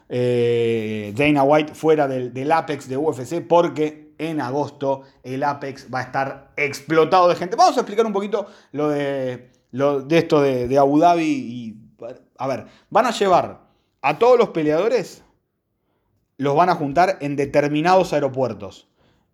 Eh, 0.09 1.13
Dana 1.15 1.43
White 1.43 1.73
fuera 1.73 2.07
del, 2.07 2.51
Apex 2.51 2.87
de 2.87 2.95
UFC 2.95 3.45
porque 3.45 4.13
en 4.17 4.39
agosto 4.39 5.01
el 5.23 5.43
Apex 5.43 5.87
va 5.93 5.99
a 5.99 6.03
estar 6.03 6.51
explotado 6.55 7.27
de 7.27 7.35
gente. 7.35 7.55
Vamos 7.55 7.77
a 7.77 7.81
explicar 7.81 8.05
un 8.05 8.13
poquito 8.13 8.47
lo 8.71 8.89
de, 8.89 9.51
lo, 9.71 10.01
de 10.01 10.17
esto 10.17 10.41
de, 10.41 10.67
de 10.67 10.77
Abu 10.77 10.99
Dhabi. 10.99 11.25
Y, 11.25 11.77
a 12.37 12.47
ver, 12.47 12.67
van 12.89 13.05
a 13.05 13.11
llevar 13.11 13.67
a 14.01 14.19
todos 14.19 14.37
los 14.37 14.49
peleadores, 14.49 15.23
los 16.37 16.55
van 16.55 16.69
a 16.69 16.75
juntar 16.75 17.17
en 17.21 17.35
determinados 17.35 18.13
aeropuertos. 18.13 18.86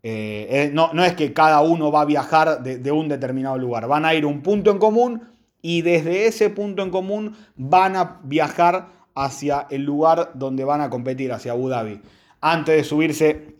Eh, 0.05 0.47
eh, 0.49 0.71
no, 0.73 0.91
es 1.05 1.13
que 1.13 1.31
cada 1.31 1.61
uno 1.61 1.89
va 1.89 2.01
a 2.01 2.05
viajar 2.05 2.61
de, 2.61 2.91
un 2.91 3.07
determinado 3.07 3.57
lugar, 3.57 3.87
van 3.87 4.03
a 4.03 4.13
ir 4.13 4.25
a 4.25 4.27
un 4.27 4.41
punto 4.41 4.69
en 4.69 4.77
común 4.77 5.21
y 5.61 5.81
desde 5.81 6.27
ese 6.27 6.49
punto 6.49 6.83
en 6.83 6.89
común 6.89 7.37
van 7.55 7.95
a 7.95 8.19
viajar 8.23 8.89
hacia 9.15 9.65
el 9.69 9.83
lugar 9.83 10.31
donde 10.33 10.65
van 10.65 10.81
a 10.81 10.89
competir, 10.89 11.31
hacia 11.31 11.53
Abu 11.53 11.69
Dhabi. 11.69 12.01
Antes 12.41 12.75
de 12.75 12.83
subirse 12.83 13.55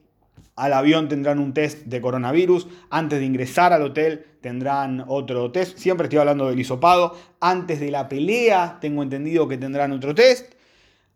al 0.58 0.74
avión 0.74 1.08
tendrán 1.08 1.40
un 1.40 1.54
test 1.54 1.86
de 1.86 2.02
coronavirus, 2.02 2.68
antes 2.90 3.20
de 3.20 3.26
ingresar 3.26 3.72
al 3.72 3.84
hotel 3.84 4.26
tendrán 4.42 5.06
otro 5.08 5.50
test, 5.50 5.78
siempre 5.78 6.08
estoy 6.08 6.20
hablando 6.20 6.50
del 6.50 6.60
hisopado, 6.60 7.16
antes 7.40 7.80
de 7.80 7.90
la 7.90 8.10
pelea 8.10 8.80
tengo 8.82 9.02
entendido 9.02 9.48
que 9.48 9.58
tendrán 9.58 9.94
otro 9.94 10.14
test, 10.14 10.56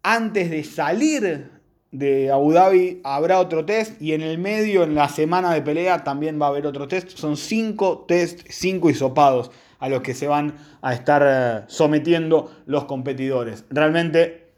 antes 0.03 0.49
de 0.49 0.63
salir 0.63 1.56
de 1.97 2.31
Abu 2.31 2.53
Dhabi 2.53 3.01
habrá 3.03 3.39
otro 3.39 3.65
test 3.65 3.99
y 4.01 4.13
en 4.13 4.21
el 4.21 4.37
medio, 4.37 4.83
en 4.83 4.93
la 4.93 5.09
semana 5.09 5.51
de 5.53 5.61
pelea, 5.63 6.03
también 6.03 6.39
va 6.39 6.45
a 6.45 6.49
haber 6.49 6.67
otro 6.67 6.87
test. 6.87 7.09
Son 7.17 7.35
cinco 7.37 8.05
test, 8.07 8.41
cinco 8.49 8.89
hisopados 8.89 9.49
a 9.79 9.89
los 9.89 10.01
que 10.01 10.13
se 10.13 10.27
van 10.27 10.55
a 10.81 10.93
estar 10.93 11.23
eh, 11.25 11.63
sometiendo 11.67 12.51
los 12.67 12.85
competidores. 12.85 13.65
Realmente, 13.69 14.53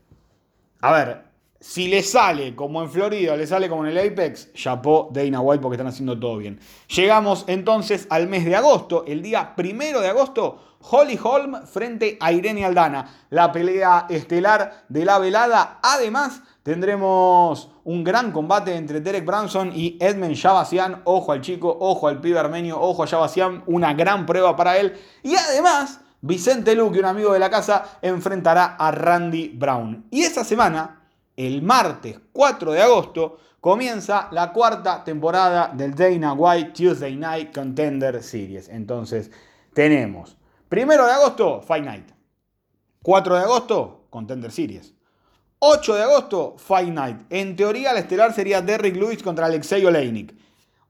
a 0.81 0.91
ver, 0.91 1.29
Si 1.61 1.89
le 1.89 2.03
sale 2.03 2.55
como 2.55 2.81
en 2.81 2.89
Florida, 2.89 3.35
le 3.35 3.45
sale 3.45 3.67
como 3.67 3.85
en 3.85 3.91
el 3.91 4.11
Apex, 4.11 4.53
chapó 4.53 5.09
Dana 5.11 5.41
White 5.41 5.61
porque 5.61 5.75
están 5.75 5.87
haciendo 5.87 6.17
todo 6.17 6.37
bien. 6.37 6.57
Llegamos 6.95 7.43
entonces 7.47 8.07
al 8.09 8.29
mes 8.29 8.45
de 8.45 8.55
agosto, 8.55 9.03
el 9.05 9.21
día 9.21 9.55
primero 9.57 9.99
de 9.99 10.07
agosto, 10.07 10.77
Holly 10.79 11.19
Holm 11.21 11.67
frente 11.67 12.17
a 12.21 12.31
Irene 12.31 12.63
Aldana, 12.63 13.25
la 13.29 13.51
pelea 13.51 14.05
estelar 14.09 14.85
de 14.87 15.03
la 15.03 15.19
velada. 15.19 15.79
Además, 15.83 16.41
tendremos 16.69 17.71
un 17.83 18.03
gran 18.03 18.31
combate 18.31 18.75
entre 18.75 19.01
Derek 19.01 19.25
Branson 19.25 19.71
y 19.73 19.97
Edmund 19.99 20.35
Shabasian. 20.35 21.01
Ojo 21.05 21.31
al 21.31 21.41
chico, 21.41 21.75
ojo 21.79 22.07
al 22.07 22.21
pibe 22.21 22.37
armenio, 22.37 22.79
ojo 22.79 23.01
a 23.01 23.07
Shabasian, 23.07 23.63
una 23.65 23.95
gran 23.95 24.27
prueba 24.27 24.55
para 24.55 24.77
él. 24.77 24.95
Y 25.23 25.33
además, 25.35 26.01
Vicente 26.21 26.75
Luque, 26.75 26.99
un 26.99 27.05
amigo 27.05 27.33
de 27.33 27.39
la 27.39 27.49
casa, 27.49 27.97
enfrentará 28.03 28.75
a 28.75 28.91
Randy 28.91 29.49
Brown. 29.49 30.05
Y 30.11 30.21
esa 30.21 30.43
semana, 30.43 31.07
el 31.35 31.63
martes 31.63 32.19
4 32.33 32.73
de 32.73 32.83
agosto, 32.83 33.39
comienza 33.59 34.27
la 34.29 34.53
cuarta 34.53 35.03
temporada 35.03 35.71
del 35.73 35.95
Dana 35.95 36.33
White 36.33 36.73
Tuesday 36.73 37.15
Night 37.15 37.51
Contender 37.51 38.21
Series. 38.21 38.69
Entonces, 38.69 39.31
tenemos 39.73 40.37
Primero 40.69 41.07
de 41.07 41.13
agosto, 41.13 41.63
Fight 41.63 41.83
Night. 41.83 42.11
4 43.01 43.35
de 43.37 43.41
agosto, 43.41 44.05
Contender 44.11 44.51
Series. 44.51 44.93
8 45.61 45.95
de 45.95 46.03
agosto, 46.03 46.55
Fight 46.57 46.87
Night. 46.89 47.17
En 47.29 47.57
teoría, 47.57 47.91
el 47.91 47.97
estelar 47.97 48.33
sería 48.33 48.61
Derrick 48.61 48.95
Lewis 48.95 49.21
contra 49.21 49.45
Alexei 49.45 49.85
Oleinik. 49.85 50.33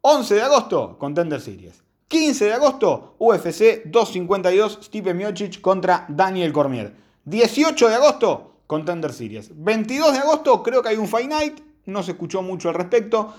11 0.02 0.36
de 0.36 0.42
agosto, 0.44 0.96
Contender 1.00 1.42
Series. 1.42 1.82
15 2.08 2.46
de 2.46 2.54
agosto, 2.54 3.16
UFC 3.18 3.84
252, 3.86 4.80
Stipe 4.84 5.16
Miocic 5.16 5.60
contra 5.60 6.06
Daniel 6.08 6.54
Cormier. 6.54 6.94
18 7.26 7.90
de 7.90 7.96
agosto, 7.96 8.52
Contender 8.68 9.12
Series. 9.12 9.50
22 9.56 10.14
de 10.14 10.20
agosto, 10.20 10.62
creo 10.62 10.84
que 10.84 10.90
hay 10.90 10.98
un 10.98 11.08
Fight 11.08 11.30
Night. 11.30 11.60
No 11.86 12.04
se 12.04 12.12
escuchó 12.12 12.44
mucho 12.44 12.70
al 12.70 12.76
respecto. 12.76 13.34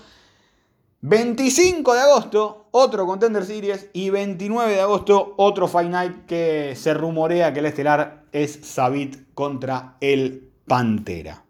25 0.99 1.93
de 1.93 1.99
agosto, 2.01 2.67
otro 2.71 3.05
Contender 3.05 3.45
Series. 3.45 3.89
Y 3.93 4.09
29 4.09 4.73
de 4.73 4.81
agosto, 4.81 5.33
otro 5.37 5.69
Fight 5.69 5.89
Night 5.89 6.25
que 6.25 6.75
se 6.75 6.93
rumorea 6.93 7.53
que 7.53 7.59
el 7.59 7.67
estelar 7.67 8.25
es 8.33 8.59
Sabit 8.63 9.33
contra 9.33 9.95
el 10.01 10.50
Pantera. 10.71 11.43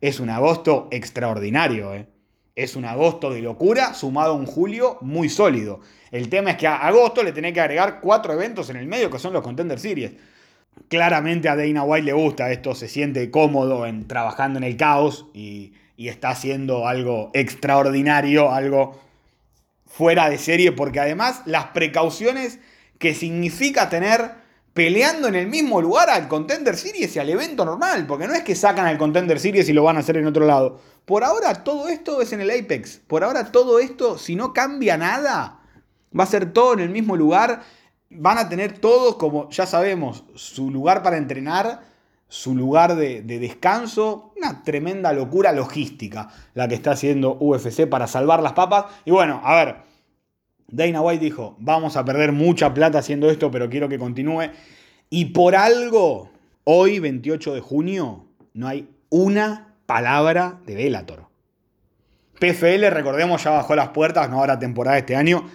Es 0.00 0.18
un 0.18 0.28
agosto 0.28 0.88
extraordinario, 0.90 1.94
¿eh? 1.94 2.08
Es 2.56 2.74
un 2.74 2.84
agosto 2.84 3.30
de 3.30 3.40
locura 3.40 3.94
sumado 3.94 4.32
a 4.32 4.36
un 4.36 4.46
julio 4.46 4.98
muy 5.02 5.28
sólido. 5.28 5.80
El 6.10 6.28
tema 6.28 6.50
es 6.50 6.56
que 6.56 6.66
a 6.66 6.76
agosto 6.76 7.22
le 7.22 7.30
tenés 7.30 7.52
que 7.52 7.60
agregar 7.60 8.00
cuatro 8.00 8.32
eventos 8.32 8.68
en 8.70 8.76
el 8.76 8.86
medio 8.86 9.08
que 9.08 9.18
son 9.18 9.32
los 9.32 9.42
Contender 9.42 9.78
Series. 9.78 10.14
Claramente 10.88 11.48
a 11.48 11.54
Dana 11.54 11.84
White 11.84 12.06
le 12.06 12.12
gusta 12.12 12.50
esto, 12.50 12.74
se 12.74 12.88
siente 12.88 13.30
cómodo 13.30 13.86
en 13.86 14.08
trabajando 14.08 14.58
en 14.58 14.64
el 14.64 14.76
caos 14.76 15.26
y 15.32 15.72
y 15.96 16.08
está 16.08 16.30
haciendo 16.30 16.86
algo 16.86 17.30
extraordinario, 17.32 18.52
algo 18.52 19.00
fuera 19.86 20.28
de 20.28 20.38
serie, 20.38 20.72
porque 20.72 21.00
además 21.00 21.42
las 21.46 21.66
precauciones 21.66 22.58
que 22.98 23.14
significa 23.14 23.88
tener 23.88 24.45
peleando 24.76 25.26
en 25.26 25.36
el 25.36 25.46
mismo 25.46 25.80
lugar 25.80 26.10
al 26.10 26.28
Contender 26.28 26.76
Series 26.76 27.16
y 27.16 27.18
al 27.18 27.30
evento 27.30 27.64
normal, 27.64 28.06
porque 28.06 28.26
no 28.26 28.34
es 28.34 28.42
que 28.42 28.54
sacan 28.54 28.84
al 28.86 28.98
Contender 28.98 29.40
Series 29.40 29.66
y 29.70 29.72
lo 29.72 29.82
van 29.82 29.96
a 29.96 30.00
hacer 30.00 30.18
en 30.18 30.26
otro 30.26 30.44
lado. 30.44 30.78
Por 31.06 31.24
ahora 31.24 31.64
todo 31.64 31.88
esto 31.88 32.20
es 32.20 32.34
en 32.34 32.42
el 32.42 32.50
Apex. 32.50 32.98
Por 33.06 33.24
ahora 33.24 33.50
todo 33.50 33.78
esto, 33.78 34.18
si 34.18 34.36
no 34.36 34.52
cambia 34.52 34.98
nada, 34.98 35.60
va 36.16 36.24
a 36.24 36.26
ser 36.26 36.52
todo 36.52 36.74
en 36.74 36.80
el 36.80 36.90
mismo 36.90 37.16
lugar. 37.16 37.62
Van 38.10 38.36
a 38.36 38.50
tener 38.50 38.78
todos, 38.78 39.16
como 39.16 39.48
ya 39.48 39.64
sabemos, 39.64 40.24
su 40.34 40.70
lugar 40.70 41.02
para 41.02 41.16
entrenar 41.16 41.80
su 42.28 42.54
lugar 42.54 42.96
de, 42.96 43.22
descanso. 43.22 44.34
Una 44.36 44.62
tremenda 44.62 45.14
locura 45.14 45.52
logística 45.52 46.28
la 46.52 46.68
que 46.68 46.74
está 46.74 46.90
haciendo 46.90 47.38
UFC 47.40 47.88
para 47.88 48.06
salvar 48.06 48.42
las 48.42 48.52
papas. 48.52 48.84
Y 49.06 49.10
bueno, 49.10 49.40
a 49.42 49.54
ver, 49.54 49.76
Dana 50.68 51.00
White 51.00 51.24
dijo, 51.24 51.56
vamos 51.58 51.96
a 51.96 52.04
perder 52.04 52.32
mucha 52.32 52.74
plata 52.74 52.98
haciendo 52.98 53.30
esto, 53.30 53.50
pero 53.50 53.70
quiero 53.70 53.88
que 53.88 53.98
continúe. 53.98 54.50
Y 55.10 55.26
por 55.26 55.54
algo, 55.54 56.30
hoy, 56.64 56.98
28 56.98 57.54
de 57.54 57.60
junio, 57.60 58.26
no 58.54 58.66
hay 58.66 58.88
una 59.08 59.74
palabra 59.86 60.60
de 60.66 60.74
Velator. 60.74 61.26
PFL, 62.40 62.90
recordemos, 62.90 63.42
ya 63.42 63.50
bajó 63.50 63.74
las 63.76 63.90
puertas, 63.90 64.28
no 64.28 64.40
habrá 64.40 64.58
temporada 64.58 64.98
este 64.98 65.16
año. 65.16 65.48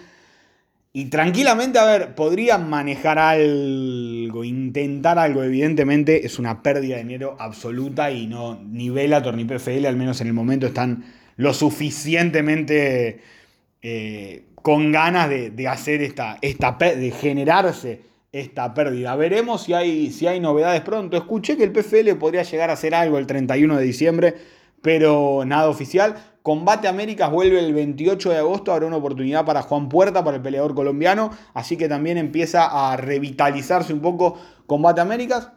Y 0.94 1.06
tranquilamente, 1.06 1.78
a 1.78 1.84
ver, 1.84 2.14
podrían 2.14 2.68
manejar 2.68 3.18
algo, 3.18 4.44
intentar 4.44 5.18
algo, 5.18 5.42
evidentemente 5.42 6.26
es 6.26 6.38
una 6.38 6.62
pérdida 6.62 6.96
de 6.96 7.04
dinero 7.04 7.36
absoluta 7.38 8.10
y 8.10 8.26
no, 8.26 8.60
ni 8.62 8.90
Bellator 8.90 9.34
ni 9.34 9.44
PFL, 9.44 9.86
al 9.86 9.96
menos 9.96 10.20
en 10.20 10.26
el 10.26 10.32
momento, 10.34 10.66
están 10.66 11.04
lo 11.36 11.54
suficientemente 11.54 13.22
eh, 13.80 14.44
con 14.62 14.92
ganas 14.92 15.28
de, 15.28 15.68
hacer 15.68 16.02
esta, 16.02 16.38
esta, 16.40 16.72
de 16.72 17.10
generarse 17.10 18.02
esta 18.32 18.72
pérdida. 18.72 19.14
Veremos 19.16 19.62
si 19.62 19.74
hay, 19.74 20.10
si 20.10 20.26
hay 20.26 20.40
novedades 20.40 20.80
pronto. 20.80 21.16
Escuché 21.16 21.56
que 21.56 21.64
el 21.64 21.72
PFL 21.72 22.14
podría 22.18 22.42
llegar 22.42 22.70
a 22.70 22.74
hacer 22.74 22.94
algo 22.94 23.18
el 23.18 23.26
31 23.26 23.76
de 23.76 23.84
diciembre, 23.84 24.34
pero 24.80 25.42
nada 25.44 25.68
oficial. 25.68 26.16
Combate 26.42 26.88
Américas 26.88 27.30
vuelve 27.30 27.60
el 27.60 27.72
28 27.72 28.30
de 28.30 28.38
agosto, 28.38 28.72
habrá 28.72 28.86
una 28.86 28.96
oportunidad 28.96 29.44
para 29.44 29.62
Juan 29.62 29.88
Puerta, 29.88 30.24
para 30.24 30.38
el 30.38 30.42
peleador 30.42 30.74
colombiano, 30.74 31.30
así 31.54 31.76
que 31.76 31.88
también 31.88 32.18
empieza 32.18 32.90
a 32.90 32.96
revitalizarse 32.96 33.92
un 33.92 34.00
poco 34.00 34.38
Combate 34.66 35.00
Américas. 35.00 35.50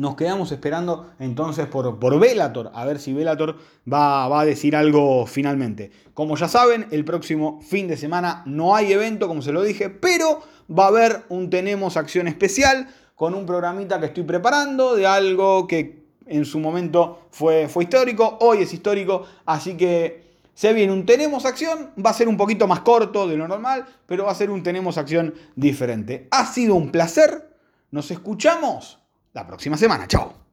Nos 0.00 0.16
quedamos 0.16 0.50
esperando 0.50 1.10
entonces 1.18 1.66
por, 1.66 1.98
por 1.98 2.18
Velator, 2.18 2.70
a 2.72 2.86
ver 2.86 2.98
si 2.98 3.12
Velator 3.12 3.58
va, 3.86 4.28
va 4.28 4.40
a 4.40 4.44
decir 4.46 4.74
algo 4.74 5.26
finalmente. 5.26 5.90
Como 6.14 6.38
ya 6.38 6.48
saben, 6.48 6.86
el 6.90 7.04
próximo 7.04 7.60
fin 7.60 7.86
de 7.86 7.98
semana 7.98 8.42
no 8.46 8.74
hay 8.74 8.94
evento, 8.94 9.28
como 9.28 9.42
se 9.42 9.52
lo 9.52 9.62
dije, 9.62 9.90
pero 9.90 10.40
va 10.70 10.84
a 10.84 10.88
haber 10.88 11.24
un 11.28 11.50
Tenemos 11.50 11.98
Acción 11.98 12.28
Especial 12.28 12.88
con 13.14 13.34
un 13.34 13.44
programita 13.44 14.00
que 14.00 14.06
estoy 14.06 14.22
preparando 14.22 14.96
de 14.96 15.06
algo 15.06 15.66
que 15.66 16.02
en 16.24 16.46
su 16.46 16.60
momento 16.60 17.26
fue, 17.30 17.68
fue 17.68 17.84
histórico, 17.84 18.38
hoy 18.40 18.62
es 18.62 18.72
histórico, 18.72 19.26
así 19.44 19.76
que 19.76 20.30
se 20.54 20.72
viene 20.72 20.94
un 20.94 21.04
Tenemos 21.04 21.44
Acción, 21.44 21.90
va 22.02 22.08
a 22.08 22.14
ser 22.14 22.26
un 22.26 22.38
poquito 22.38 22.66
más 22.66 22.80
corto 22.80 23.28
de 23.28 23.36
lo 23.36 23.46
normal, 23.46 23.84
pero 24.06 24.24
va 24.24 24.32
a 24.32 24.34
ser 24.34 24.48
un 24.48 24.62
Tenemos 24.62 24.96
Acción 24.96 25.34
diferente. 25.56 26.26
Ha 26.30 26.46
sido 26.46 26.74
un 26.74 26.90
placer, 26.90 27.54
nos 27.90 28.10
escuchamos 28.10 28.99
la 29.32 29.46
próxima 29.46 29.76
semana, 29.76 30.06
chao. 30.06 30.49